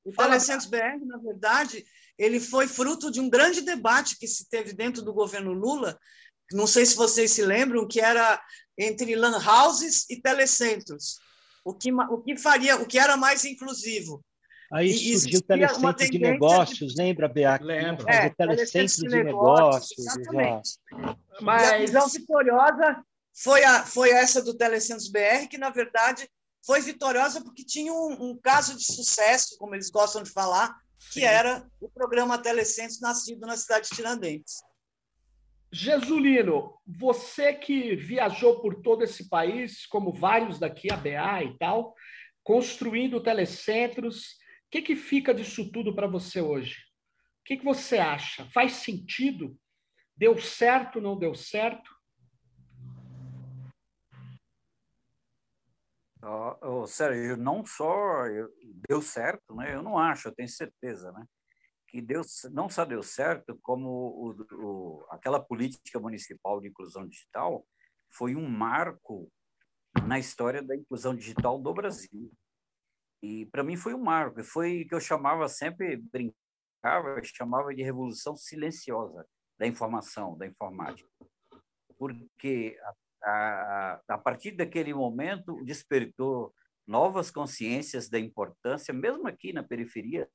[0.05, 1.83] O Telecentros BR, na verdade,
[2.19, 5.99] ele foi fruto de um grande debate que se teve dentro do governo Lula,
[6.53, 8.39] não sei se vocês se lembram, que era
[8.77, 11.19] entre lan houses e telecentros.
[11.65, 14.23] O que, o que faria, o que era mais inclusivo?
[14.73, 17.03] Aí e surgiu o telecentro de negócios, de...
[17.03, 17.59] lembra, Bea?
[17.61, 18.09] Lembro.
[18.09, 19.99] É, telecentro de, negócios.
[19.99, 20.79] Exatamente.
[21.41, 21.69] Mas...
[21.69, 23.05] E a visão vitoriosa
[23.35, 26.27] foi, a, foi essa do Telecentros BR, que, na verdade,
[26.65, 30.75] foi vitoriosa porque tinha um, um caso de sucesso, como eles gostam de falar,
[31.13, 31.27] que Sim.
[31.27, 34.63] era o programa Telecentros nascido na cidade de Tiradentes.
[35.71, 41.95] Jesulino, você que viajou por todo esse país, como vários daqui, a BA e tal,
[42.43, 44.37] construindo telecentros,
[44.73, 46.79] que, que fica disso tudo para você hoje?
[47.41, 48.49] O que, que você acha?
[48.53, 49.55] Faz sentido?
[50.17, 51.95] Deu certo, não deu certo?
[56.63, 58.25] Oh, Sérgio, não só
[58.89, 59.75] deu certo, né?
[59.75, 61.27] Eu não acho, eu tenho certeza, né?
[61.89, 67.67] Que deu, não só deu certo, como o, o, aquela política municipal de inclusão digital
[68.09, 69.31] foi um marco
[70.07, 72.33] na história da inclusão digital do Brasil.
[73.23, 78.35] E para mim foi um marco, foi que eu chamava sempre, brincava, chamava de revolução
[78.35, 79.25] silenciosa
[79.59, 81.09] da informação, da informática.
[81.97, 82.77] Porque
[83.23, 86.53] a, a, a partir daquele momento despertou
[86.85, 90.29] novas consciências da importância, mesmo aqui na periferia.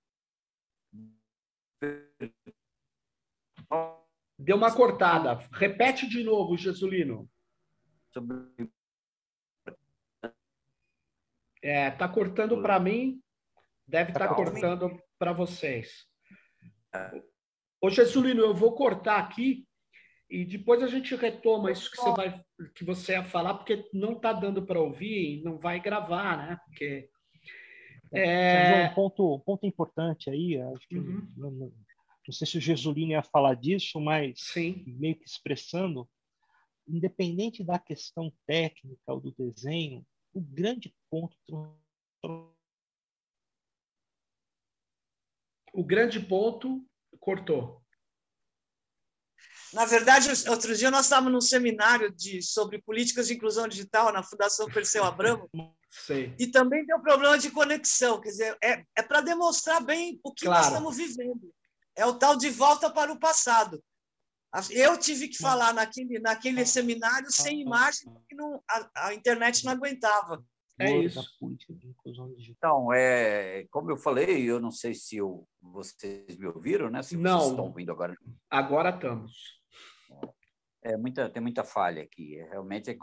[4.40, 5.36] Deu uma cortada.
[5.52, 7.30] Repete de novo, Jesulino.
[8.14, 8.72] Sobre
[11.64, 13.22] é, tá cortando para mim,
[13.88, 16.06] deve estar tá cortando para vocês.
[17.82, 19.68] Ô, Jesulino, eu vou cortar aqui
[20.30, 22.44] e depois a gente retoma isso que você vai
[22.76, 26.60] que você ia falar, porque não está dando para ouvir e não vai gravar, né?
[26.66, 27.10] Porque
[28.12, 28.90] é...
[28.90, 31.28] um ponto, um ponto importante aí, acho que uhum.
[31.36, 34.84] não, não, não, sei se o Jesulino ia falar disso, mas Sim.
[34.88, 36.10] meio que expressando,
[36.88, 40.06] independente da questão técnica ou do desenho,
[40.38, 41.36] o grande ponto.
[45.74, 46.86] O grande ponto
[47.20, 47.84] cortou.
[49.74, 54.24] Na verdade, outro dia nós estávamos num seminário de, sobre políticas de inclusão digital na
[54.24, 55.50] Fundação Perseu Abramo.
[55.90, 56.36] Sei.
[56.40, 60.32] E também tem um problema de conexão, quer dizer, é, é para demonstrar bem o
[60.32, 60.60] que claro.
[60.60, 61.54] nós estamos vivendo.
[61.96, 63.84] É o tal de volta para o passado.
[64.72, 69.74] Eu tive que falar naquele, naquele seminário sem imagem, porque não, a, a internet não
[69.74, 70.44] aguentava.
[70.80, 71.20] É isso.
[72.50, 77.02] Então, é, como eu falei, eu não sei se eu, vocês me ouviram, né?
[77.02, 77.40] Se não.
[77.40, 78.16] vocês estão ouvindo agora.
[78.50, 79.58] Agora estamos.
[80.84, 82.38] É muita, tem muita falha aqui.
[82.38, 82.96] É realmente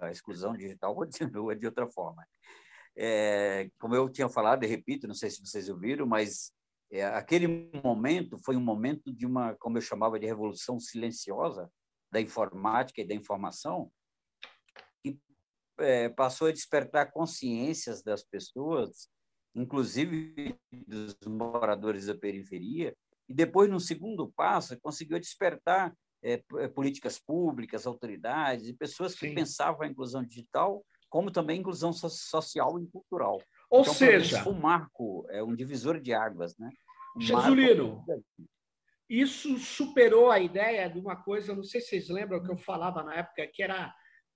[0.00, 2.22] a exclusão digital continua de outra forma.
[2.94, 6.52] É, como eu tinha falado, e repito, não sei se vocês ouviram, mas
[6.92, 11.70] é, aquele momento foi um momento de uma, como eu chamava de revolução silenciosa
[12.12, 13.90] da informática e da informação,
[15.02, 15.18] que
[15.78, 19.08] é, passou a despertar consciências das pessoas,
[19.54, 20.54] inclusive
[20.86, 22.94] dos moradores da periferia,
[23.26, 29.28] e depois, no segundo passo, conseguiu despertar é, é políticas públicas, autoridades e pessoas que
[29.28, 29.34] Sim.
[29.34, 33.38] pensavam a inclusão digital como também inclusão social e cultural.
[33.72, 36.68] Ou então, seja, um marco, é um divisor de águas, né?
[37.16, 38.04] Um Jesulino,
[39.08, 43.02] isso superou a ideia de uma coisa, não sei se vocês lembram que eu falava
[43.02, 43.94] na época, que era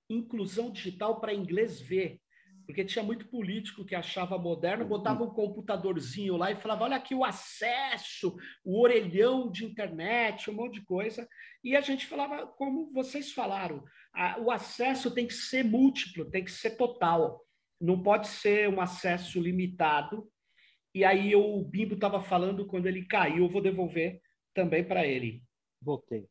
[0.08, 2.20] inclusão digital para inglês ver
[2.66, 4.88] porque tinha muito político que achava moderno, uhum.
[4.88, 10.54] botava um computadorzinho lá e falava: olha aqui o acesso, o orelhão de internet, um
[10.54, 11.28] monte de coisa.
[11.62, 16.44] E a gente falava, como vocês falaram, a, o acesso tem que ser múltiplo, tem
[16.44, 17.45] que ser total,
[17.80, 20.28] não pode ser um acesso limitado.
[20.94, 24.20] E aí o Bimbo estava falando quando ele caiu, eu vou devolver
[24.54, 25.42] também para ele.
[25.80, 26.26] Voltei.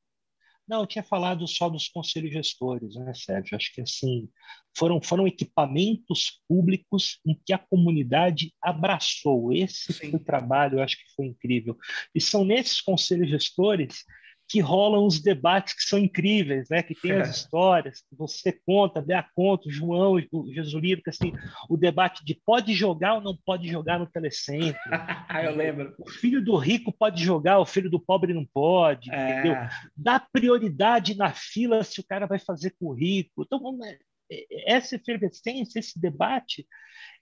[0.68, 3.56] Não, eu tinha falado só dos conselhos gestores, né, Sérgio?
[3.56, 4.28] Acho que assim
[4.76, 9.54] foram foram equipamentos públicos em que a comunidade abraçou.
[9.54, 10.10] Esse Sim.
[10.10, 11.78] foi o trabalho, eu acho que foi incrível.
[12.16, 14.04] E são nesses conselhos gestores
[14.48, 16.84] que rolam os debates que são incríveis, né?
[16.84, 17.22] Que tem é.
[17.22, 21.34] as histórias que você conta, Bea conta, João, o Jesulino, que assim,
[21.70, 24.80] o debate de pode jogar ou não pode jogar no telecentro.
[25.44, 25.96] Eu lembro.
[26.00, 29.32] O filho do rico pode jogar, o filho do pobre não pode, é.
[29.32, 29.56] entendeu?
[29.96, 33.44] Dá prioridade na fila se o cara vai fazer com o rico.
[33.44, 33.98] Então, é,
[34.32, 36.68] é, essa efervescência, esse debate,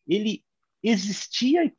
[0.07, 0.43] ele
[0.83, 1.73] existia e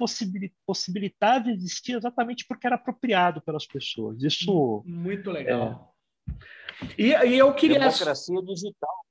[0.67, 4.23] possibilitava existir exatamente porque era apropriado pelas pessoas.
[4.23, 5.95] Isso muito legal.
[6.29, 6.35] É...
[6.99, 9.05] E, e, eu queria democracia digital.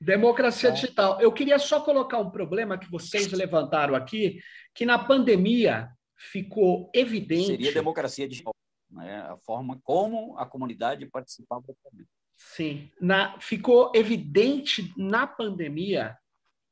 [0.00, 0.72] Democracia é.
[0.72, 1.20] digital.
[1.20, 4.40] Eu queria só colocar um problema que vocês levantaram aqui,
[4.74, 7.46] que na pandemia ficou evidente.
[7.46, 8.54] Seria democracia digital,
[8.90, 9.20] né?
[9.22, 12.06] A forma como a comunidade participava também.
[12.36, 16.16] Sim, na, ficou evidente na pandemia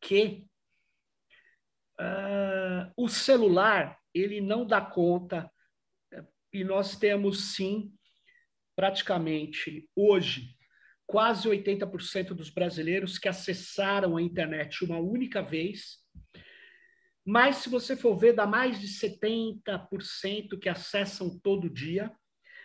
[0.00, 0.46] que
[2.00, 5.50] uh, o celular ele não dá conta
[6.52, 7.92] e nós temos sim
[8.74, 10.56] praticamente hoje
[11.06, 15.98] quase 80% dos brasileiros que acessaram a internet uma única vez.
[17.24, 22.12] Mas se você for ver, dá mais de 70% que acessam todo dia,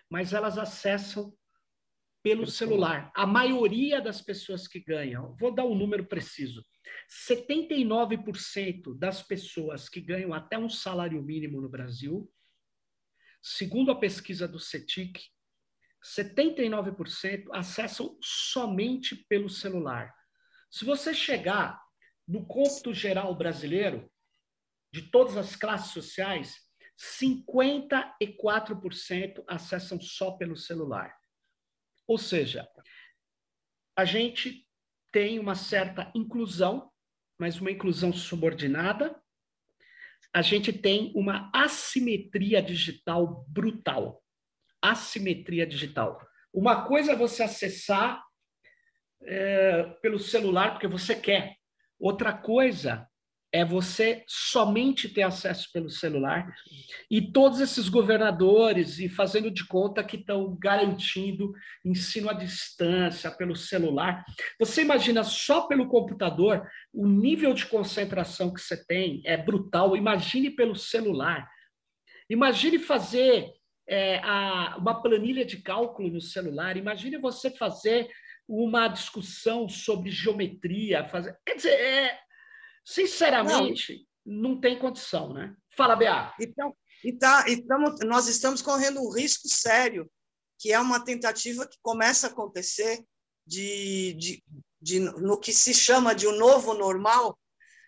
[0.10, 1.34] mas elas acessam
[2.24, 3.12] pelo celular.
[3.16, 6.66] A maioria das pessoas que ganham, vou dar um número preciso:
[7.30, 12.32] 79% das pessoas que ganham até um salário mínimo no Brasil,
[13.42, 15.20] segundo a pesquisa do CETIC,
[16.04, 20.14] 79% acessam somente pelo celular.
[20.70, 21.82] Se você chegar
[22.28, 24.10] no cômputo geral brasileiro,
[24.92, 26.56] de todas as classes sociais,
[26.98, 31.16] 54% acessam só pelo celular.
[32.12, 32.68] Ou seja,
[33.96, 34.68] a gente
[35.14, 36.92] tem uma certa inclusão,
[37.40, 39.18] mas uma inclusão subordinada.
[40.34, 44.22] A gente tem uma assimetria digital brutal.
[44.82, 46.22] Assimetria digital.
[46.54, 48.22] Uma coisa é você acessar
[49.24, 51.56] é, pelo celular porque você quer.
[51.98, 53.10] Outra coisa
[53.54, 56.54] é você somente ter acesso pelo celular
[57.10, 63.56] e todos esses governadores e fazendo de conta que estão garantindo ensino à distância pelo
[63.56, 64.24] celular.
[64.58, 69.98] Você imagina só pelo computador o nível de concentração que você tem é brutal.
[69.98, 71.50] Imagine pelo celular.
[72.30, 73.52] Imagine fazer
[73.88, 76.78] é, a, uma planilha de cálculo no celular.
[76.78, 78.10] Imagine você fazer
[78.48, 81.08] uma discussão sobre geometria.
[81.10, 81.38] Fazer...
[81.46, 82.20] Quer dizer, é,
[82.84, 85.56] Sinceramente, não, não tem condição, né?
[85.76, 86.34] Fala, Bea.
[86.40, 90.10] Então, e tá, estamos, nós estamos correndo um risco sério,
[90.60, 93.04] que é uma tentativa que começa a acontecer
[93.46, 94.44] de, de,
[94.80, 97.38] de no que se chama de um novo normal,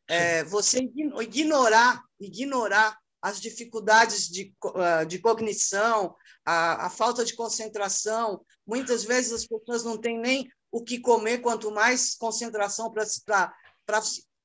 [0.08, 0.80] é, você
[1.22, 6.14] ignorar, ignorar as dificuldades de, ah, de cognição,
[6.46, 8.44] a, a falta de concentração.
[8.68, 13.06] Muitas vezes as pessoas não têm nem o que comer, quanto mais concentração para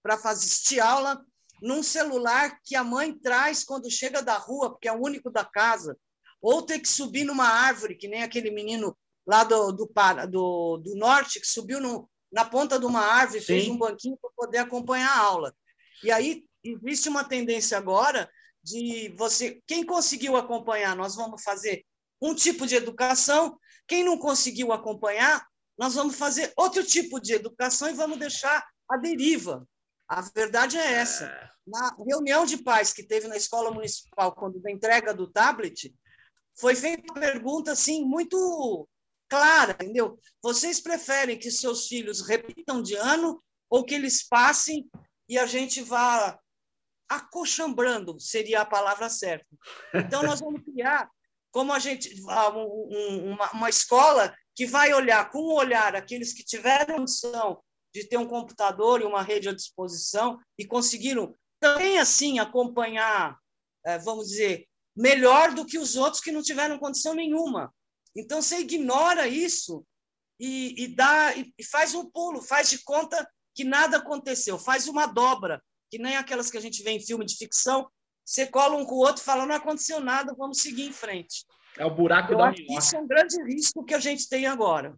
[0.05, 1.20] assistir aula
[1.62, 5.44] num celular que a mãe traz quando chega da rua, porque é o único da
[5.44, 5.96] casa,
[6.40, 8.96] ou ter que subir numa árvore, que nem aquele menino
[9.26, 9.90] lá do, do,
[10.30, 13.46] do, do norte, que subiu no, na ponta de uma árvore, Sim.
[13.46, 15.55] fez um banquinho para poder acompanhar a aula.
[16.03, 18.30] E aí existe uma tendência agora
[18.62, 21.84] de você, quem conseguiu acompanhar, nós vamos fazer
[22.20, 25.46] um tipo de educação, quem não conseguiu acompanhar,
[25.78, 29.66] nós vamos fazer outro tipo de educação e vamos deixar a deriva.
[30.09, 31.26] A verdade é essa.
[31.26, 31.48] É.
[31.66, 35.94] Na reunião de pais que teve na escola municipal, quando da entrega do tablet,
[36.59, 38.88] foi feita uma pergunta assim muito
[39.28, 40.18] clara, entendeu?
[40.42, 44.88] Vocês preferem que seus filhos repitam de ano ou que eles passem
[45.28, 46.38] e a gente vá
[47.06, 49.46] acochambrando, seria a palavra certa.
[49.94, 51.11] Então, nós vamos criar
[51.50, 56.98] como a gente uma, uma escola que vai olhar com o olhar aqueles que tiveram
[56.98, 57.62] noção
[57.93, 63.39] de ter um computador e uma rede à disposição e conseguiram também assim acompanhar,
[63.84, 64.66] é, vamos dizer,
[64.97, 67.72] melhor do que os outros que não tiveram condição nenhuma.
[68.16, 69.84] Então você ignora isso
[70.41, 75.07] e, e dá e faz um pulo, faz de conta que nada aconteceu, faz uma
[75.07, 77.89] dobra, que nem aquelas que a gente vê em filme de ficção.
[78.24, 81.47] Você cola um com o outro, fala não aconteceu nada, vamos seguir em frente.
[81.76, 84.47] É o buraco Eu da acho Isso é um grande risco que a gente tem
[84.47, 84.95] agora.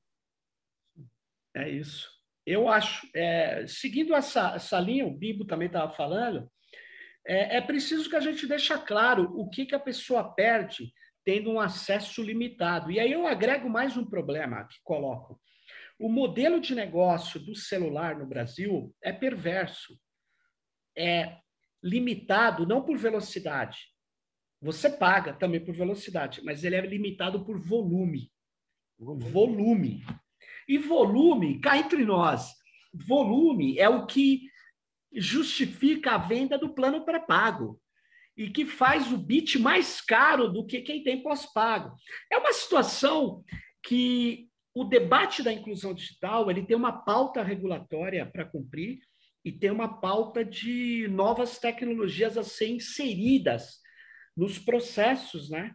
[1.55, 2.09] É isso.
[2.47, 6.51] Eu acho, é, seguindo essa, essa linha, o Bibo também estava falando,
[7.26, 10.93] é, é, preciso que a gente deixe claro o que, que a pessoa perde
[11.24, 12.91] tendo um acesso limitado.
[12.91, 15.41] E aí eu agrego mais um problema que coloco.
[15.99, 19.99] O modelo de negócio do celular no Brasil é perverso.
[20.97, 21.36] É
[21.82, 23.78] limitado não por velocidade.
[24.62, 28.30] Você paga também por velocidade, mas ele é limitado por volume.
[28.99, 30.03] Volume.
[30.70, 32.54] E volume, cá entre nós,
[32.94, 34.42] volume é o que
[35.12, 37.80] justifica a venda do plano pré-pago
[38.36, 41.96] e que faz o bit mais caro do que quem tem pós-pago.
[42.30, 43.42] É uma situação
[43.82, 49.00] que o debate da inclusão digital ele tem uma pauta regulatória para cumprir
[49.44, 53.80] e tem uma pauta de novas tecnologias a serem inseridas
[54.36, 55.74] nos processos, né?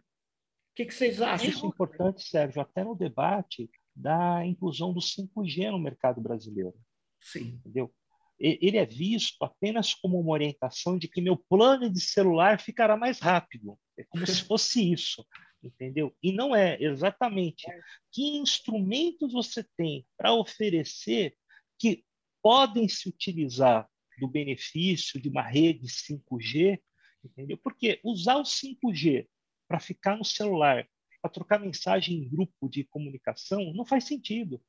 [0.70, 1.50] O que, que vocês acham?
[1.50, 6.74] Isso é importante, Sérgio, até no debate da inclusão do 5G no mercado brasileiro.
[7.20, 7.58] Sim.
[7.64, 7.92] Entendeu?
[8.38, 13.18] Ele é visto apenas como uma orientação de que meu plano de celular ficará mais
[13.18, 13.78] rápido.
[13.96, 15.26] É como se fosse isso,
[15.62, 16.14] entendeu?
[16.22, 17.64] E não é exatamente.
[18.12, 21.34] Que instrumentos você tem para oferecer
[21.78, 22.04] que
[22.42, 23.88] podem se utilizar
[24.20, 26.78] do benefício de uma rede 5G,
[27.24, 27.56] entendeu?
[27.56, 29.26] Porque usar o 5G
[29.66, 30.86] para ficar no celular
[31.26, 34.60] para trocar mensagem em grupo de comunicação não faz sentido.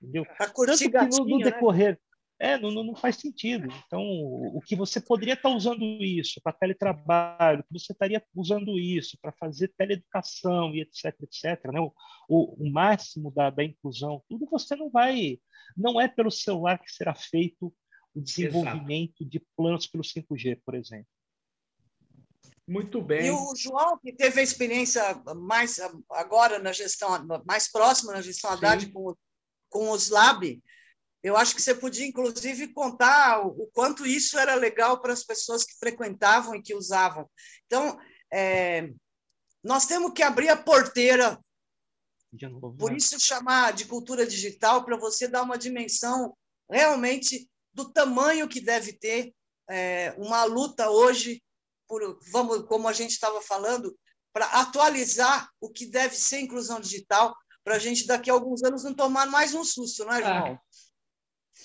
[0.00, 0.24] Entendeu?
[0.68, 1.44] Tanto que no, no né?
[1.44, 1.92] decorrer.
[1.92, 1.98] Né?
[2.40, 3.66] É, não, não faz sentido.
[3.84, 9.18] Então, o que você poderia estar usando isso para teletrabalho, que você estaria usando isso
[9.20, 11.80] para fazer teleeducação e etc, etc, né?
[11.80, 11.92] o,
[12.28, 15.40] o, o máximo da, da inclusão, tudo você não vai.
[15.76, 17.74] Não é pelo celular que será feito
[18.14, 19.30] o desenvolvimento Exato.
[19.30, 21.08] de planos pelo 5G, por exemplo.
[22.68, 23.26] Muito bem.
[23.26, 25.02] E o João, que teve a experiência
[25.34, 27.08] mais agora na gestão,
[27.46, 29.16] mais próxima na gestão Haddad com,
[29.70, 30.62] com os Lab,
[31.22, 35.24] eu acho que você podia, inclusive, contar o, o quanto isso era legal para as
[35.24, 37.28] pessoas que frequentavam e que usavam.
[37.64, 37.98] Então,
[38.30, 38.90] é,
[39.64, 41.40] nós temos que abrir a porteira,
[42.78, 42.98] por né?
[42.98, 46.36] isso chamar de cultura digital, para você dar uma dimensão
[46.70, 49.32] realmente do tamanho que deve ter
[49.70, 51.42] é, uma luta hoje
[51.88, 53.96] por, vamos, como a gente estava falando,
[54.32, 57.34] para atualizar o que deve ser inclusão digital,
[57.64, 60.52] para a gente daqui a alguns anos não tomar mais um susto, não é, João?
[60.52, 60.60] Ah.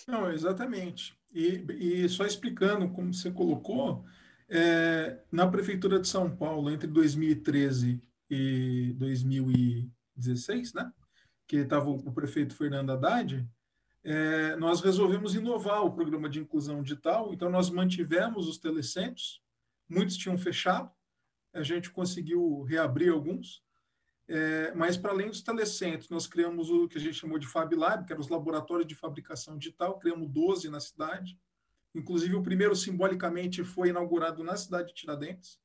[0.07, 1.15] Não, exatamente.
[1.31, 1.65] E,
[2.03, 4.03] e só explicando como você colocou,
[4.49, 10.91] é, na Prefeitura de São Paulo, entre 2013 e 2016, né,
[11.47, 13.47] que estava o prefeito Fernando Haddad,
[14.03, 19.41] é, nós resolvemos inovar o programa de inclusão digital, então nós mantivemos os telecentros,
[19.93, 20.91] muitos tinham fechado,
[21.53, 23.63] a gente conseguiu reabrir alguns,
[24.27, 27.75] é, mas para além dos telecentros, nós criamos o que a gente chamou de Fab
[27.75, 31.37] Lab, que eram os laboratórios de fabricação digital, criamos 12 na cidade,
[31.93, 35.59] inclusive o primeiro simbolicamente foi inaugurado na cidade de Tiradentes,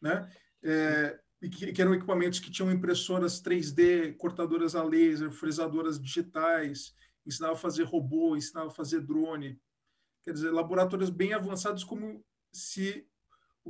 [0.00, 0.28] né?
[0.62, 6.94] É, e que, que, eram equipamentos que tinham impressoras 3D, cortadoras a laser, fresadoras digitais,
[7.24, 9.58] ensinava a fazer robô, ensinava a fazer drone,
[10.22, 12.22] quer dizer, laboratórios bem avançados como
[12.52, 13.06] se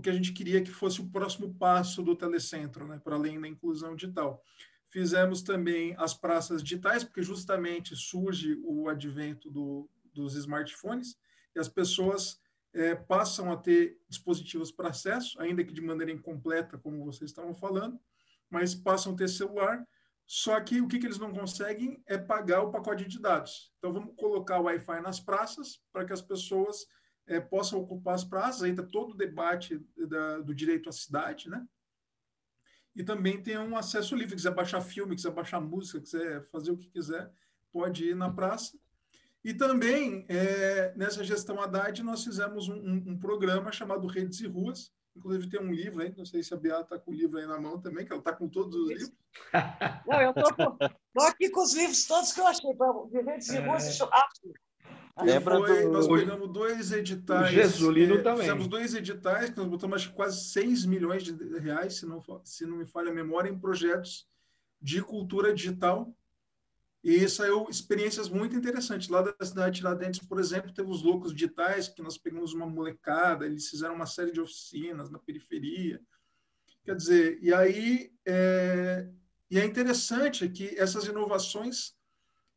[0.00, 3.38] o que a gente queria que fosse o próximo passo do telecentro, né, para além
[3.38, 4.42] da inclusão digital.
[4.88, 11.16] Fizemos também as praças digitais, porque justamente surge o advento do, dos smartphones
[11.54, 12.40] e as pessoas
[12.72, 17.54] é, passam a ter dispositivos para acesso, ainda que de maneira incompleta, como vocês estavam
[17.54, 18.00] falando,
[18.48, 19.86] mas passam a ter celular.
[20.26, 23.72] Só que o que, que eles não conseguem é pagar o pacote de dados.
[23.78, 26.86] Então, vamos colocar o Wi-Fi nas praças para que as pessoas
[27.30, 31.64] é, possam ocupar as praças, ainda todo o debate da, do direito à cidade, né?
[32.94, 36.76] E também tem um acesso livre, quiser baixar filme, quiser baixar música, quiser fazer o
[36.76, 37.30] que quiser,
[37.72, 38.76] pode ir na praça.
[39.44, 44.48] E também, é, nessa gestão Haddad, nós fizemos um, um, um, programa chamado Redes e
[44.48, 44.92] Ruas.
[45.16, 47.46] Inclusive, tem um livro aí, não sei se a Beata está com o livro aí
[47.46, 49.12] na mão também, que ela está com todos os livros.
[50.04, 52.70] Não, eu estou aqui com os livros todos que eu achei,
[53.08, 54.52] de Redes e Ruas e Churrasco.
[55.24, 55.90] Lembra foi, do...
[55.90, 57.50] Nós pegamos dois editais.
[57.50, 58.40] O Jesulino é, também.
[58.42, 62.66] Fizemos dois editais, que nós botamos acho, quase 6 milhões de reais, se não, se
[62.66, 64.28] não me falha a memória, em projetos
[64.80, 66.14] de cultura digital
[67.02, 69.08] e saiu experiências muito interessantes.
[69.08, 72.66] Lá da cidade de Tiradentes, por exemplo, teve os Loucos Digitais, que nós pegamos uma
[72.66, 76.00] molecada, eles fizeram uma série de oficinas na periferia.
[76.84, 79.08] Quer dizer, e aí é,
[79.50, 81.94] e é interessante que essas inovações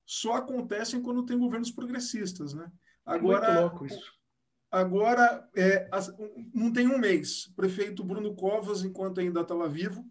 [0.05, 2.71] só acontecem quando tem governos progressistas, né?
[3.05, 4.13] Agora, é isso.
[4.71, 5.87] Agora, é,
[6.53, 10.03] não tem um mês, o prefeito Bruno Covas, enquanto ainda estava vivo,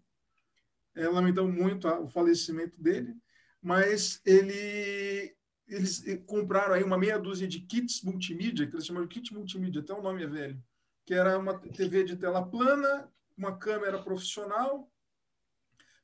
[0.95, 3.13] é, lamentamos muito o falecimento dele,
[3.61, 5.35] mas ele,
[5.67, 9.81] eles compraram aí uma meia dúzia de kits multimídia, que eles chamam de kit multimídia,
[9.81, 10.63] até o nome é velho,
[11.05, 14.89] que era uma TV de tela plana, uma câmera profissional,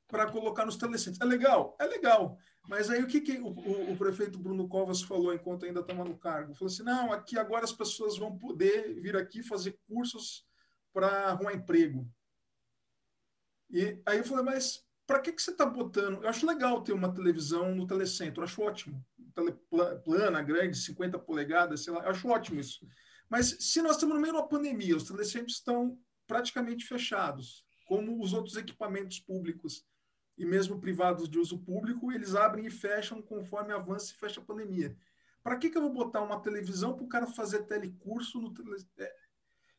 [0.09, 1.21] para colocar nos telecentros.
[1.21, 1.77] É legal?
[1.79, 2.37] É legal.
[2.67, 6.03] Mas aí o que, que o, o, o, prefeito Bruno Covas falou enquanto ainda estava
[6.03, 6.53] no cargo?
[6.53, 10.45] Falou assim: não, aqui agora as pessoas vão poder vir aqui fazer cursos
[10.93, 12.07] para arrumar emprego.
[13.71, 16.23] E aí eu falei, mas para que, que você está botando?
[16.23, 19.03] Eu acho legal ter uma televisão no telecentro, acho ótimo.
[20.03, 22.85] Plana, grande, 50 polegadas, sei lá, acho ótimo isso.
[23.29, 25.97] Mas se nós estamos no meio de uma pandemia, os telecentros estão
[26.27, 29.83] praticamente fechados, como os outros equipamentos públicos
[30.39, 34.43] e mesmo privados de uso público, eles abrem e fecham conforme avança e fecha a
[34.43, 34.95] pandemia.
[35.43, 38.77] Para que, que eu vou botar uma televisão para o cara fazer telecurso no tele...
[38.97, 39.13] É.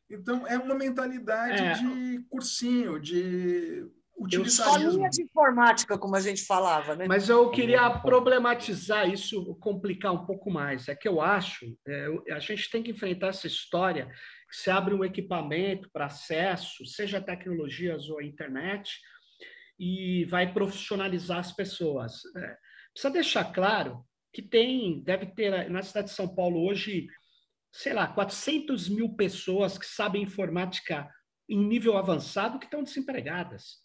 [0.09, 1.73] Então, é uma mentalidade é.
[1.73, 3.89] de cursinho, de
[4.45, 7.07] Escolinha de informática, como a gente falava, né?
[7.07, 10.87] Mas eu queria problematizar isso, complicar um pouco mais.
[10.87, 14.11] É que eu acho, é, a gente tem que enfrentar essa história
[14.47, 18.99] que se abre um equipamento para acesso, seja tecnologias ou internet,
[19.81, 22.21] e vai profissionalizar as pessoas.
[22.37, 22.57] É,
[22.93, 27.07] precisa deixar claro que tem, deve ter na cidade de São Paulo hoje,
[27.71, 31.09] sei lá, 400 mil pessoas que sabem informática
[31.49, 33.79] em nível avançado que estão desempregadas.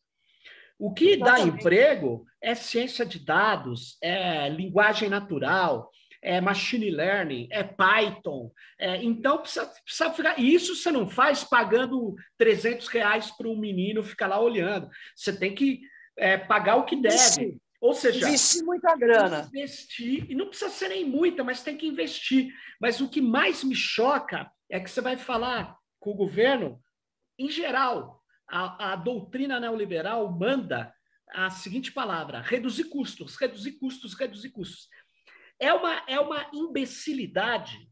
[0.79, 1.51] O que Exatamente.
[1.51, 5.91] dá emprego é ciência de dados, é linguagem natural,
[6.27, 8.51] é machine learning, é Python.
[8.81, 10.39] É, então, precisa, precisa ficar.
[10.41, 14.91] E isso você não faz pagando 300 reais para um menino ficar lá olhando.
[15.15, 15.83] Você tem que
[16.19, 17.59] é, pagar o que deve.
[17.81, 19.49] Ou seja, investir muita grana.
[19.55, 22.53] Investir, e não precisa ser nem muita, mas tem que investir.
[22.81, 26.83] Mas o que mais me choca é que você vai falar com o governo,
[27.39, 30.93] em geral, a, a doutrina neoliberal manda
[31.33, 34.89] a seguinte palavra: reduzir custos, reduzir custos, reduzir custos.
[35.59, 37.91] É uma, é uma imbecilidade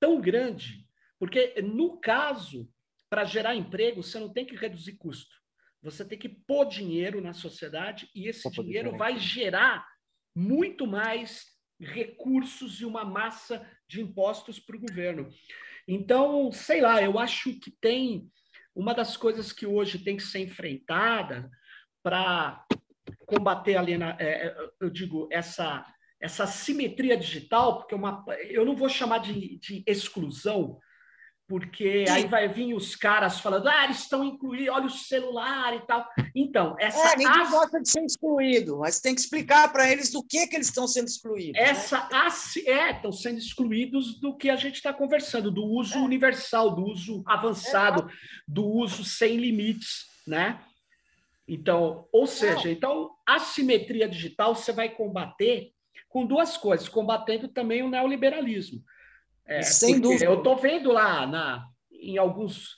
[0.00, 0.86] tão grande,
[1.18, 2.70] porque, no caso,
[3.08, 5.36] para gerar emprego, você não tem que reduzir custo.
[5.82, 9.86] Você tem que pôr dinheiro na sociedade e esse dinheiro vai gerar
[10.34, 11.46] muito mais
[11.80, 15.28] recursos e uma massa de impostos para o governo.
[15.86, 18.30] Então, sei lá, eu acho que tem
[18.74, 21.50] uma das coisas que hoje tem que ser enfrentada
[22.02, 22.64] para
[23.26, 25.84] combater ali, na, é, é, eu digo, essa,
[26.20, 30.78] essa simetria digital, porque uma, eu não vou chamar de, de exclusão,
[31.48, 32.12] porque Sim.
[32.12, 36.06] aí vai vir os caras falando, ah, eles estão incluídos, olha o celular e tal.
[36.36, 37.14] Então, essa...
[37.14, 37.50] É, ninguém as...
[37.50, 40.86] gosta de ser excluído, mas tem que explicar para eles do que, que eles estão
[40.86, 41.58] sendo excluídos.
[41.58, 41.70] Né?
[41.70, 42.08] Essa, né?
[42.12, 42.56] as...
[42.58, 46.02] É, estão sendo excluídos do que a gente está conversando, do uso é.
[46.02, 48.14] universal, do uso avançado, é.
[48.46, 50.60] do uso sem limites, né?
[51.48, 55.72] Então, ou seja, então, a simetria digital você vai combater
[56.08, 58.82] com duas coisas, combatendo também o neoliberalismo.
[59.46, 60.24] É, Sem dúvida.
[60.24, 62.76] Eu estou vendo lá na, em alguns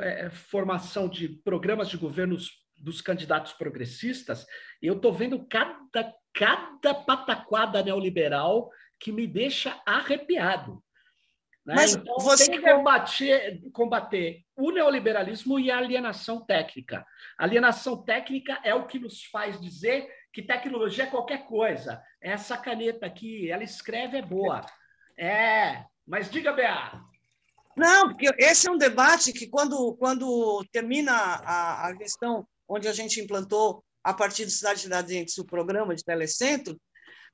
[0.00, 4.44] é, formação de programas de governos dos candidatos progressistas,
[4.80, 10.82] eu estou vendo cada, cada pataquada neoliberal que me deixa arrepiado.
[11.64, 11.74] Né?
[11.76, 17.06] Mas então, você tem que combater, combater o neoliberalismo e a alienação técnica.
[17.38, 22.02] A alienação técnica é o que nos faz dizer que tecnologia é qualquer coisa.
[22.20, 24.64] Essa caneta aqui, ela escreve, é boa.
[25.18, 27.00] É, mas diga, Bea.
[27.76, 32.92] Não, porque esse é um debate que, quando, quando termina a, a questão onde a
[32.92, 36.80] gente implantou, a partir do Cidade Tiradentes, o programa de telecentro,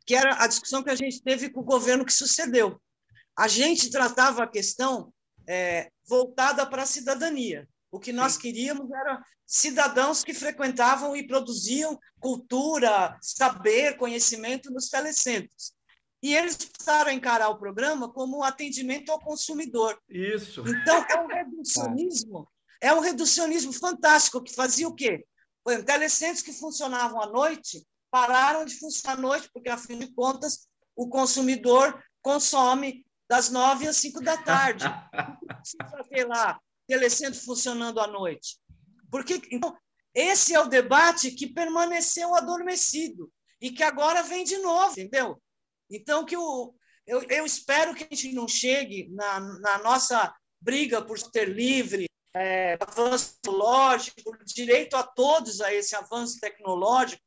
[0.06, 2.80] que era a discussão que a gente teve com o governo que sucedeu.
[3.36, 5.12] A gente tratava a questão
[5.46, 7.66] é, voltada para a cidadania.
[7.90, 15.72] O que nós queríamos era cidadãos que frequentavam e produziam cultura, saber, conhecimento nos telecentros.
[16.22, 19.98] E eles passaram a encarar o programa como um atendimento ao consumidor.
[20.08, 20.62] Isso.
[20.68, 22.48] Então, é um reducionismo,
[22.80, 25.24] é um reducionismo fantástico, que fazia o quê?
[25.64, 30.12] Por exemplo, telecentros que funcionavam à noite pararam de funcionar à noite, porque, afinal de
[30.12, 34.84] contas, o consumidor consome das nove às cinco da tarde.
[35.48, 38.58] Não precisa ter lá telecentro funcionando à noite.
[39.10, 39.76] Porque, então,
[40.14, 43.30] esse é o debate que permaneceu adormecido
[43.60, 45.40] e que agora vem de novo, entendeu?
[45.90, 46.74] Então, que o,
[47.06, 52.06] eu, eu espero que a gente não chegue na, na nossa briga por ser livre,
[52.34, 57.22] é, avanço tecnológico, direito a todos a esse avanço tecnológico,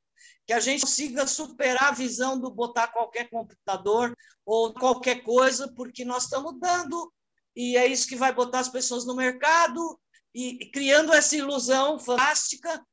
[0.45, 6.03] que a gente consiga superar a visão do botar qualquer computador ou qualquer coisa, porque
[6.03, 7.11] nós estamos dando,
[7.55, 9.99] e é isso que vai botar as pessoas no mercado,
[10.33, 12.85] e criando essa ilusão fantástica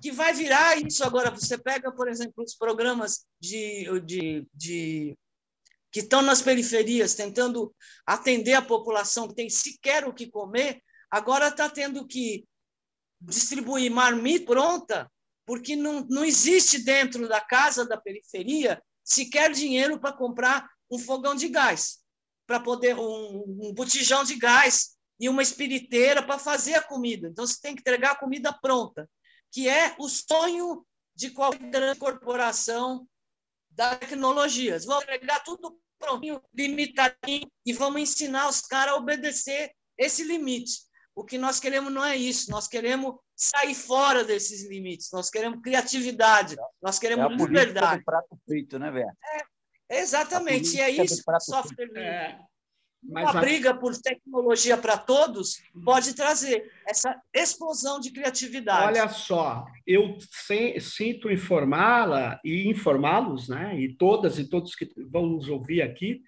[0.00, 1.30] que vai virar isso agora.
[1.30, 5.18] Você pega, por exemplo, os programas de, de, de
[5.90, 7.74] que estão nas periferias, tentando
[8.06, 12.46] atender a população que tem sequer o que comer, agora está tendo que
[13.20, 15.10] distribuir marmita pronta
[15.44, 21.34] porque não, não existe dentro da casa da periferia sequer dinheiro para comprar um fogão
[21.34, 22.00] de gás,
[22.48, 27.28] para poder um, um botijão de gás e uma espiriteira para fazer a comida.
[27.28, 29.08] Então você tem que entregar a comida pronta,
[29.52, 30.82] que é o sonho
[31.14, 33.06] de qualquer grande corporação
[33.70, 34.86] das tecnologias.
[34.86, 40.88] Vamos entregar tudo prontinho, limitadinho, e vamos ensinar os caras a obedecer esse limite.
[41.14, 45.60] O que nós queremos não é isso, nós queremos sair fora desses limites, nós queremos
[45.60, 47.98] criatividade, nós queremos é a liberdade.
[47.98, 49.10] Do prato feito, né, velho?
[49.34, 49.42] É,
[49.90, 52.38] exatamente, e é isso que o software é,
[53.02, 53.40] Uma a...
[53.40, 58.86] briga por tecnologia para todos pode trazer essa explosão de criatividade.
[58.86, 60.18] Olha só, eu
[60.80, 66.22] sinto informá-la e informá-los, né, e todas e todos que vão nos ouvir aqui,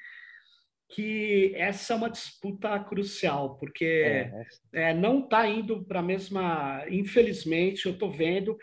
[0.91, 4.91] que essa é uma disputa crucial, porque é.
[4.91, 6.85] É, não está indo para a mesma.
[6.91, 8.59] Infelizmente, eu estou vendo,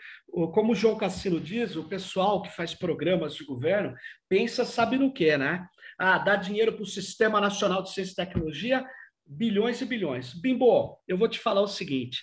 [0.52, 3.94] como o João Cassino diz, o pessoal que faz programas de governo
[4.28, 5.66] pensa, sabe no que, né?
[5.98, 8.86] Ah, dá dinheiro para o Sistema Nacional de Ciência e Tecnologia,
[9.26, 10.34] bilhões e bilhões.
[10.34, 12.22] Bimbo, eu vou te falar o seguinte: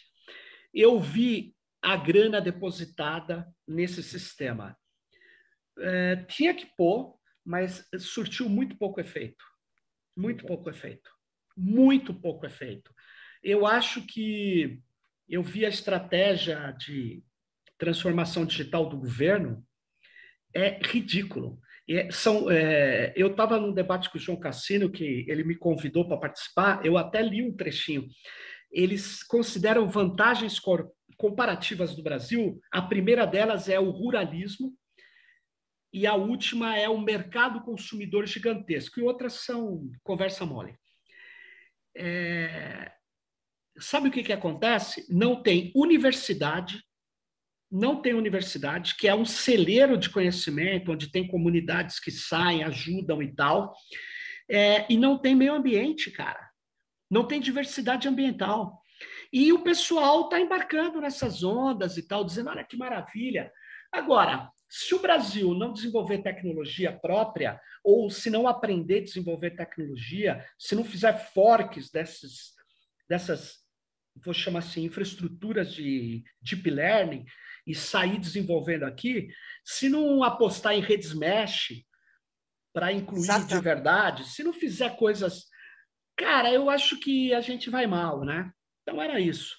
[0.71, 4.77] eu vi a grana depositada nesse sistema.
[5.79, 9.43] É, tinha que pôr, mas surtiu muito pouco efeito
[10.15, 11.09] muito pouco efeito.
[11.55, 12.93] Muito pouco efeito.
[13.43, 14.79] Eu acho que
[15.27, 17.23] eu vi a estratégia de
[17.77, 19.65] transformação digital do governo
[20.53, 21.59] é ridículo.
[21.87, 26.07] É, são, é, eu estava num debate com o João Cassino, que ele me convidou
[26.07, 28.07] para participar, eu até li um trechinho.
[28.71, 30.59] Eles consideram vantagens
[31.17, 32.59] comparativas do Brasil.
[32.71, 34.73] A primeira delas é o ruralismo,
[35.95, 40.77] e a última é o mercado consumidor gigantesco, e outras são conversa mole.
[41.95, 42.91] É...
[43.79, 45.05] Sabe o que, que acontece?
[45.09, 46.83] Não tem universidade,
[47.71, 53.23] não tem universidade, que é um celeiro de conhecimento, onde tem comunidades que saem, ajudam
[53.23, 53.73] e tal,
[54.51, 54.85] é...
[54.91, 56.45] e não tem meio ambiente, cara.
[57.09, 58.81] Não tem diversidade ambiental.
[59.31, 63.49] E o pessoal está embarcando nessas ondas e tal, dizendo: olha que maravilha.
[63.93, 70.45] Agora, se o Brasil não desenvolver tecnologia própria, ou se não aprender a desenvolver tecnologia,
[70.57, 72.53] se não fizer forks dessas,
[73.07, 73.65] dessas
[74.23, 77.25] vou chamar assim, infraestruturas de deep learning
[77.67, 79.27] e sair desenvolvendo aqui,
[79.63, 81.83] se não apostar em redes mesh
[82.73, 83.53] para incluir Exatamente.
[83.53, 85.45] de verdade, se não fizer coisas.
[86.17, 88.51] Cara, eu acho que a gente vai mal, né?
[88.81, 89.55] Então era isso.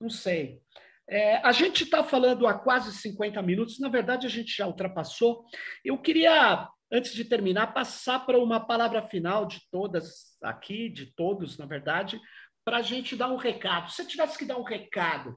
[0.00, 0.60] Não sei.
[1.08, 5.44] É, a gente está falando há quase 50 minutos, na verdade a gente já ultrapassou.
[5.84, 11.58] Eu queria, antes de terminar, passar para uma palavra final de todas aqui, de todos,
[11.58, 12.18] na verdade,
[12.64, 13.90] para a gente dar um recado.
[13.90, 15.36] Se eu tivesse que dar um recado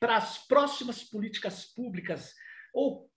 [0.00, 2.32] para as próximas políticas públicas
[2.72, 3.08] ou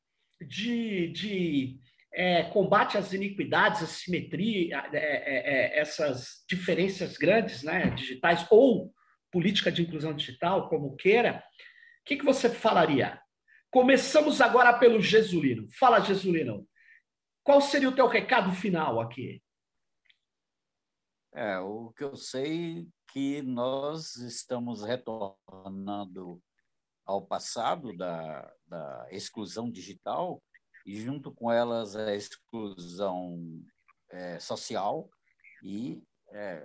[0.41, 1.79] de, de
[2.13, 8.93] é, combate às iniquidades, a simetria, é, é, é, essas diferenças grandes né, digitais, ou
[9.31, 11.43] política de inclusão digital, como queira,
[12.05, 13.19] que, que você falaria?
[13.71, 15.67] Começamos agora pelo Jesulino.
[15.77, 16.67] Fala, Jesulino.
[17.43, 19.41] Qual seria o teu recado final aqui?
[21.33, 26.41] É, o que eu sei que nós estamos retornando
[27.05, 30.41] ao passado da, da exclusão digital
[30.85, 33.61] e junto com elas a exclusão
[34.11, 35.09] é, social
[35.63, 36.63] e é,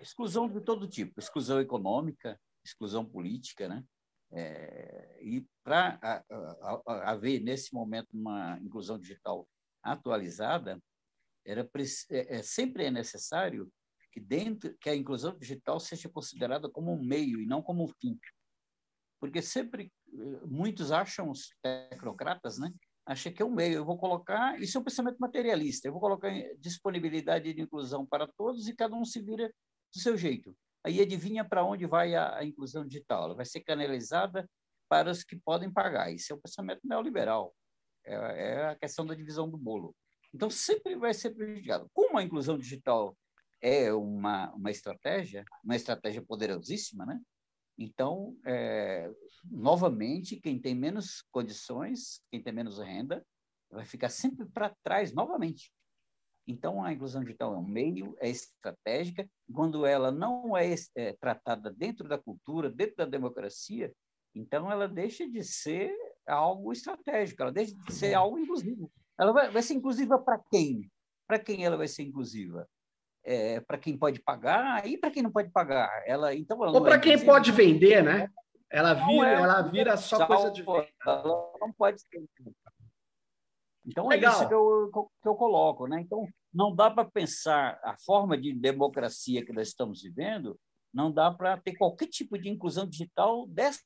[0.00, 3.84] exclusão de todo tipo, exclusão econômica, exclusão política, né?
[4.32, 6.24] É, e para
[7.04, 9.48] haver nesse momento uma inclusão digital
[9.82, 10.80] atualizada,
[11.44, 11.68] era
[12.10, 13.70] é, é, sempre é necessário
[14.12, 17.88] que dentro que a inclusão digital seja considerada como um meio e não como um
[18.00, 18.18] fim,
[19.20, 22.72] porque sempre eh, muitos acham os tecnocratas, né,
[23.04, 23.74] acha que é um meio.
[23.74, 28.26] Eu vou colocar, isso é um pensamento materialista, eu vou colocar disponibilidade de inclusão para
[28.26, 29.52] todos e cada um se vira
[29.94, 30.56] do seu jeito.
[30.86, 33.24] Aí adivinha para onde vai a, a, inclusão digital?
[33.24, 34.48] Ela vai ser canalizada
[34.88, 36.12] para os que podem pagar.
[36.12, 37.52] Isso é um pensamento neoliberal.
[38.04, 39.96] É, é a questão da divisão do bolo.
[40.32, 41.90] Então, sempre vai ser prejudicado.
[41.92, 43.18] Como a inclusão digital
[43.60, 47.20] é uma, uma estratégia, uma estratégia poderosíssima, né?
[47.76, 49.10] Então, é,
[49.44, 53.26] novamente, quem tem menos condições, quem tem menos renda,
[53.68, 55.72] vai ficar sempre para trás novamente.
[56.46, 59.28] Então, a inclusão digital é um meio, é estratégica.
[59.52, 63.92] Quando ela não é, é tratada dentro da cultura, dentro da democracia,
[64.34, 65.92] então ela deixa de ser
[66.26, 68.90] algo estratégico, ela deixa de ser algo inclusivo.
[69.18, 70.90] Ela vai, vai ser inclusiva para quem?
[71.26, 72.68] Para quem ela vai ser inclusiva?
[73.26, 75.90] é, para quem pode pagar e para quem não pode pagar.
[76.06, 78.30] Ela, então, ela Ou para é quem pode vender, né?
[78.70, 80.86] Ela vira, é, ela vira só coisa de venda.
[81.04, 82.22] Ela não pode ser.
[83.86, 84.32] Então Legal.
[84.32, 86.00] é isso que eu, que eu coloco, né?
[86.00, 90.58] Então não dá para pensar a forma de democracia que nós estamos vivendo,
[90.92, 93.82] não dá para ter qualquer tipo de inclusão digital dessa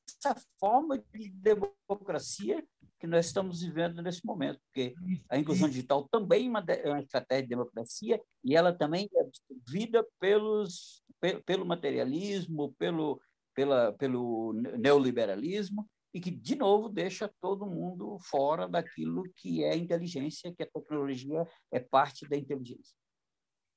[0.59, 2.65] forma de democracia
[3.01, 4.95] que nós estamos vivendo nesse momento, porque
[5.29, 9.21] a inclusão digital também é uma, é uma estratégia de democracia e ela também é
[9.23, 11.03] absorvida pelos,
[11.47, 13.21] pelo materialismo, pelo,
[13.55, 20.53] pela, pelo neoliberalismo, e que, de novo, deixa todo mundo fora daquilo que é inteligência,
[20.53, 22.95] que a tecnologia é parte da inteligência.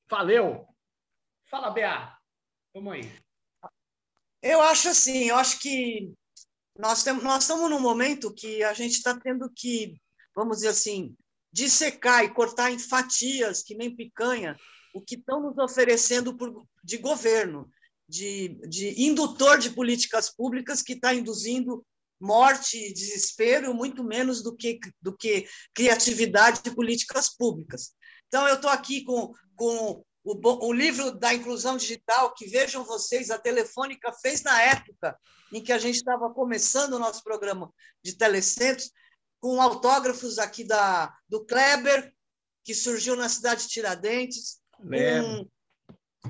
[0.09, 0.67] Valeu!
[1.49, 2.17] Fala, Bea.
[2.73, 3.11] Vamos aí.
[4.41, 6.11] Eu acho assim, eu acho que
[6.77, 10.01] nós, temos, nós estamos num momento que a gente está tendo que,
[10.35, 11.15] vamos dizer assim,
[11.51, 14.57] dissecar e cortar em fatias, que nem picanha,
[14.93, 17.69] o que estão nos oferecendo por, de governo,
[18.09, 21.85] de, de indutor de políticas públicas que está induzindo
[22.23, 27.91] morte e desespero, muito menos do que, do que criatividade de políticas públicas.
[28.27, 33.29] Então, eu estou aqui com, com o, o livro da inclusão digital, que vejam vocês,
[33.29, 35.19] a Telefônica fez na época
[35.51, 37.69] em que a gente estava começando o nosso programa
[38.01, 38.89] de telecentros,
[39.41, 42.13] com autógrafos aqui da, do Kleber,
[42.63, 44.61] que surgiu na cidade de Tiradentes,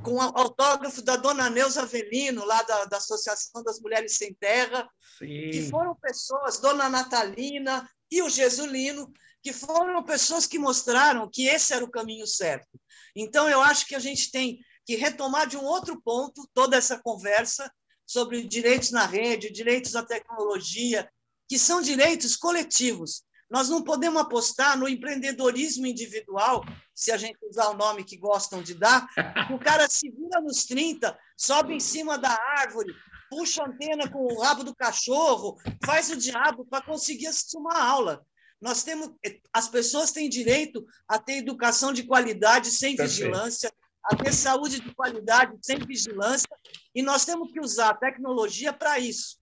[0.01, 4.89] com autógrafo da dona Neuza Avelino, lá da, da Associação das Mulheres Sem Terra,
[5.19, 5.51] Sim.
[5.51, 11.73] que foram pessoas, dona Natalina e o Jesulino, que foram pessoas que mostraram que esse
[11.73, 12.79] era o caminho certo.
[13.15, 16.99] Então, eu acho que a gente tem que retomar de um outro ponto toda essa
[16.99, 17.71] conversa
[18.05, 21.09] sobre direitos na rede, direitos à tecnologia,
[21.47, 23.23] que são direitos coletivos.
[23.53, 28.63] Nós não podemos apostar no empreendedorismo individual, se a gente usar o nome que gostam
[28.63, 29.07] de dar,
[29.53, 32.91] o cara se vira nos 30, sobe em cima da árvore,
[33.29, 37.79] puxa a antena com o rabo do cachorro, faz o diabo para conseguir assistir uma
[37.79, 38.25] aula.
[38.59, 39.11] Nós temos,
[39.53, 43.27] as pessoas têm direito a ter educação de qualidade sem Perfeito.
[43.27, 43.71] vigilância,
[44.03, 46.49] a ter saúde de qualidade sem vigilância,
[46.95, 49.37] e nós temos que usar a tecnologia para isso.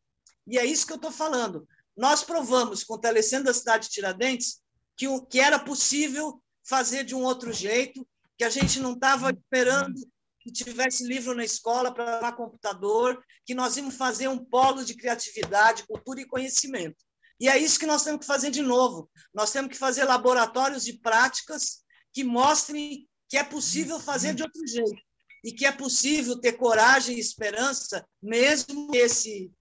[0.45, 1.66] E é isso que eu estou falando.
[1.96, 4.62] Nós provamos com o Telecentro da cidade de Tiradentes
[4.96, 10.00] que, que era possível fazer de um outro jeito, que a gente não estava esperando
[10.39, 14.96] que tivesse livro na escola para dar computador, que nós íamos fazer um polo de
[14.96, 16.98] criatividade, cultura e conhecimento.
[17.39, 19.10] E é isso que nós temos que fazer de novo.
[19.34, 24.66] Nós temos que fazer laboratórios de práticas que mostrem que é possível fazer de outro
[24.68, 25.02] jeito
[25.44, 29.52] e que é possível ter coragem e esperança, mesmo esse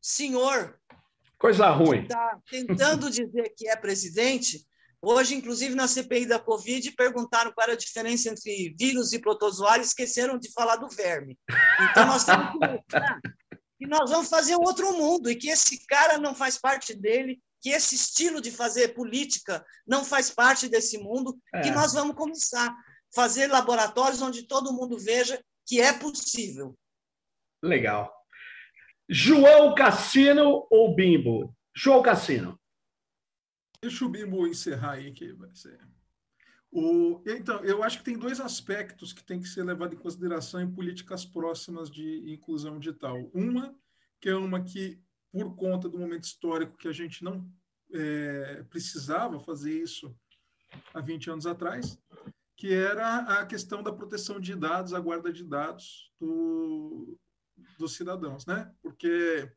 [0.00, 0.78] senhor
[1.38, 4.66] coisa ruim está tentando dizer que é presidente.
[5.02, 9.82] Hoje, inclusive na CPI da Covid, perguntaram qual era a diferença entre vírus e protozoário,
[9.82, 11.38] esqueceram de falar do verme.
[11.90, 16.18] Então nós temos que, que nós vamos fazer um outro mundo e que esse cara
[16.18, 21.38] não faz parte dele, que esse estilo de fazer política não faz parte desse mundo,
[21.54, 21.60] é.
[21.60, 22.76] que nós vamos começar a
[23.14, 26.76] fazer laboratórios onde todo mundo veja que é possível.
[27.62, 28.12] Legal.
[29.08, 31.54] João Cassino ou Bimbo?
[31.74, 32.58] João Cassino.
[33.80, 35.78] Deixa o Bimbo encerrar aí, que vai ser.
[36.72, 40.60] O, então, eu acho que tem dois aspectos que tem que ser levado em consideração
[40.60, 43.30] em políticas próximas de inclusão digital.
[43.32, 43.74] Uma,
[44.20, 45.00] que é uma que,
[45.30, 47.48] por conta do momento histórico que a gente não
[47.92, 50.14] é, precisava fazer isso
[50.92, 51.98] há 20 anos atrás,
[52.56, 57.16] que era a questão da proteção de dados, a guarda de dados do,
[57.78, 58.72] dos cidadãos, né?
[58.82, 59.50] Porque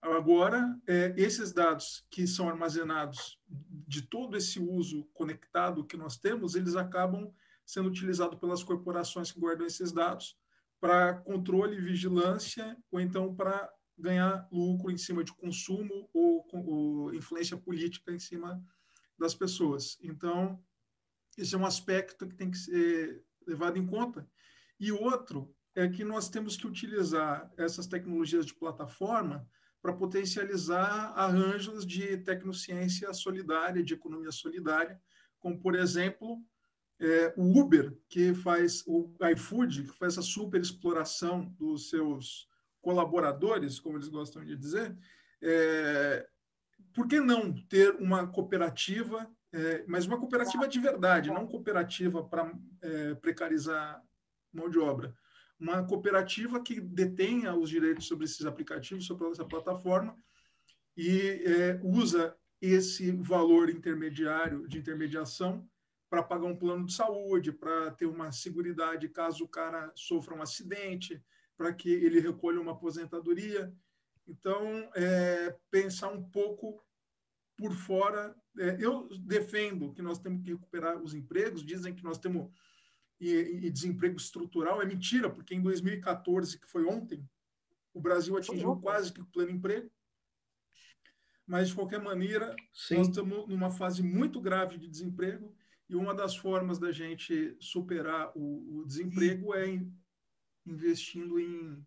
[0.00, 6.54] Agora, é, esses dados que são armazenados de todo esse uso conectado que nós temos,
[6.54, 7.32] eles acabam
[7.66, 10.38] sendo utilizados pelas corporações que guardam esses dados
[10.80, 13.68] para controle e vigilância, ou então para
[13.98, 18.62] ganhar lucro em cima de consumo ou, ou influência política em cima
[19.18, 19.98] das pessoas.
[20.00, 20.62] Então,
[21.36, 24.28] esse é um aspecto que tem que ser levado em conta.
[24.78, 29.46] E outro é que nós temos que utilizar essas tecnologias de plataforma
[29.80, 35.00] para potencializar arranjos de tecnociência solidária, de economia solidária,
[35.38, 36.42] como, por exemplo,
[36.98, 42.48] é, o Uber, que faz o iFood, que faz essa super exploração dos seus
[42.82, 44.98] colaboradores, como eles gostam de dizer,
[45.40, 46.28] é,
[46.92, 52.52] por que não ter uma cooperativa, é, mas uma cooperativa de verdade, não cooperativa para
[52.82, 54.02] é, precarizar
[54.52, 55.14] mão de obra,
[55.58, 60.16] uma cooperativa que detenha os direitos sobre esses aplicativos, sobre essa plataforma,
[60.96, 65.68] e é, usa esse valor intermediário de intermediação
[66.10, 70.42] para pagar um plano de saúde, para ter uma segurança caso o cara sofra um
[70.42, 71.22] acidente,
[71.56, 73.72] para que ele recolha uma aposentadoria.
[74.26, 76.82] Então, é, pensar um pouco
[77.56, 78.34] por fora.
[78.58, 82.50] É, eu defendo que nós temos que recuperar os empregos, dizem que nós temos
[83.20, 83.30] e,
[83.66, 87.28] e, desemprego estrutural é mentira, porque em 2014, que foi ontem,
[87.92, 89.90] o Brasil atingiu quase que o pleno emprego.
[91.46, 92.96] Mas, de qualquer maneira, Sim.
[92.96, 95.56] nós estamos numa fase muito grave de desemprego
[95.88, 99.92] e uma das formas da gente superar o, o desemprego é em,
[100.66, 101.84] investindo em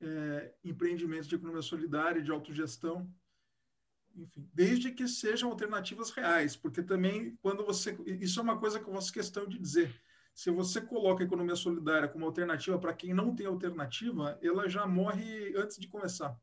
[0.00, 3.12] é, empreendimentos de economia solidária, de autogestão,
[4.14, 8.88] enfim, desde que sejam alternativas reais, porque também quando você, isso é uma coisa que
[8.88, 10.00] eu faço questão de dizer,
[10.34, 14.86] se você coloca a economia solidária como alternativa para quem não tem alternativa, ela já
[14.86, 16.36] morre antes de começar.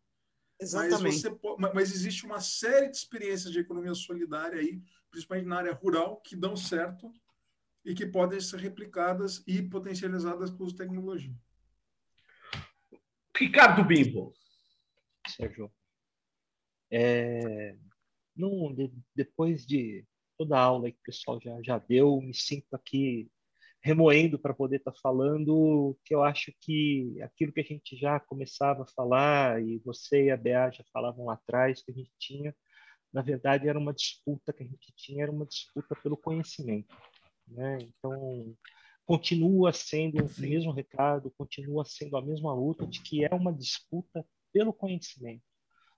[0.60, 1.04] Exatamente.
[1.04, 1.40] Mas, você,
[1.74, 6.36] mas existe uma série de experiências de economia solidária aí, principalmente na área rural, que
[6.36, 7.12] dão certo
[7.84, 11.34] e que podem ser replicadas e potencializadas com tecnologia.
[13.36, 14.34] Ricardo Bimbo.
[15.28, 15.72] Sérgio,
[16.92, 17.78] é,
[18.36, 20.06] não, de, depois de
[20.38, 23.30] toda a aula que o pessoal já, já deu, me sinto aqui
[23.82, 28.20] remoendo para poder estar tá falando, que eu acho que aquilo que a gente já
[28.20, 32.12] começava a falar, e você e a Bea já falavam lá atrás, que a gente
[32.20, 32.56] tinha,
[33.12, 36.96] na verdade, era uma disputa que a gente tinha, era uma disputa pelo conhecimento.
[37.48, 37.80] Né?
[37.82, 38.56] Então,
[39.06, 44.26] continua sendo o mesmo recado, continua sendo a mesma luta de que é uma disputa
[44.54, 45.44] pelo conhecimento.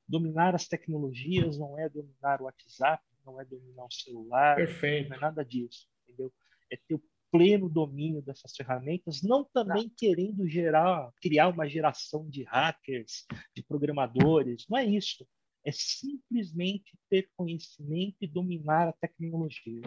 [0.08, 5.10] Dominar as tecnologias não é dominar o WhatsApp, não é dominar o celular, Perfeito.
[5.10, 6.32] não é nada disso, entendeu?
[6.72, 9.96] É ter o pleno domínio dessas ferramentas, não também tá.
[9.98, 13.26] querendo gerar, criar uma geração de hackers,
[13.56, 15.26] de programadores, não é isso.
[15.66, 19.84] É simplesmente ter conhecimento e dominar a tecnologia.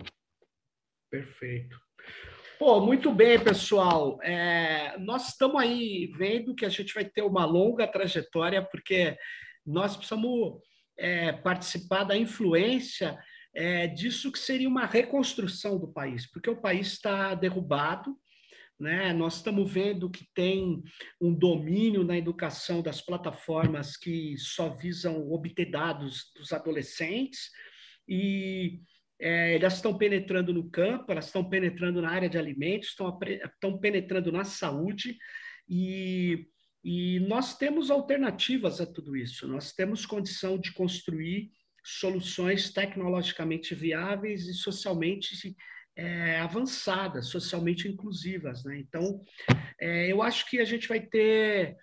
[1.11, 1.79] Perfeito.
[2.59, 4.19] Pô, muito bem, pessoal.
[4.23, 9.19] É, nós estamos aí vendo que a gente vai ter uma longa trajetória, porque
[9.67, 10.61] nós precisamos
[10.97, 13.19] é, participar da influência
[13.55, 18.17] é, disso que seria uma reconstrução do país, porque o país está derrubado,
[18.79, 19.13] né?
[19.13, 20.83] Nós estamos vendo que tem
[21.21, 27.51] um domínio na educação das plataformas que só visam obter dados dos adolescentes
[28.09, 28.81] e
[29.21, 34.33] é, elas estão penetrando no campo, elas estão penetrando na área de alimentos, estão, penetrando
[34.33, 35.17] na saúde
[35.69, 36.49] e,
[36.83, 39.47] e nós temos alternativas a tudo isso.
[39.47, 41.53] Nós temos condição de construir
[41.85, 45.55] soluções tecnologicamente viáveis e socialmente
[45.97, 48.65] é, avançadas, socialmente inclusivas.
[48.65, 48.79] Né?
[48.79, 49.23] Então,
[49.81, 51.77] é, eu acho que a gente vai ter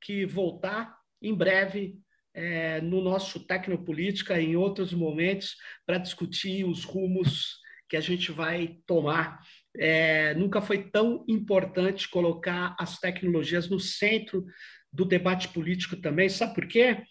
[0.00, 1.98] que voltar em breve
[2.32, 8.78] é, no nosso Tecnopolítica, em outros momentos, para discutir os rumos que a gente vai
[8.86, 9.40] tomar.
[9.76, 14.44] É, nunca foi tão importante colocar as tecnologias no centro
[14.92, 16.28] do debate político também.
[16.28, 17.02] Sabe por quê?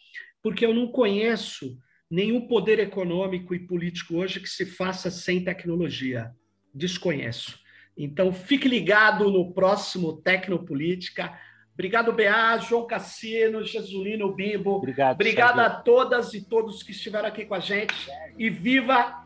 [0.41, 1.77] Porque eu não conheço
[2.09, 6.31] nenhum poder econômico e político hoje que se faça sem tecnologia.
[6.73, 7.59] Desconheço.
[7.97, 11.33] Então, fique ligado no próximo Tecnopolítica.
[11.73, 14.75] Obrigado, Bea, João Cassino, Jesulino Bimbo.
[14.75, 15.15] Obrigado.
[15.15, 17.93] Obrigado a todas e todos que estiveram aqui com a gente.
[18.37, 19.23] E viva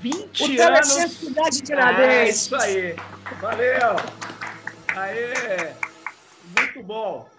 [0.00, 0.88] 20 o anos.
[0.88, 2.94] Cidade de ah, é isso aí.
[3.40, 3.96] Valeu.
[4.94, 5.72] Aê.
[6.58, 7.35] Muito bom.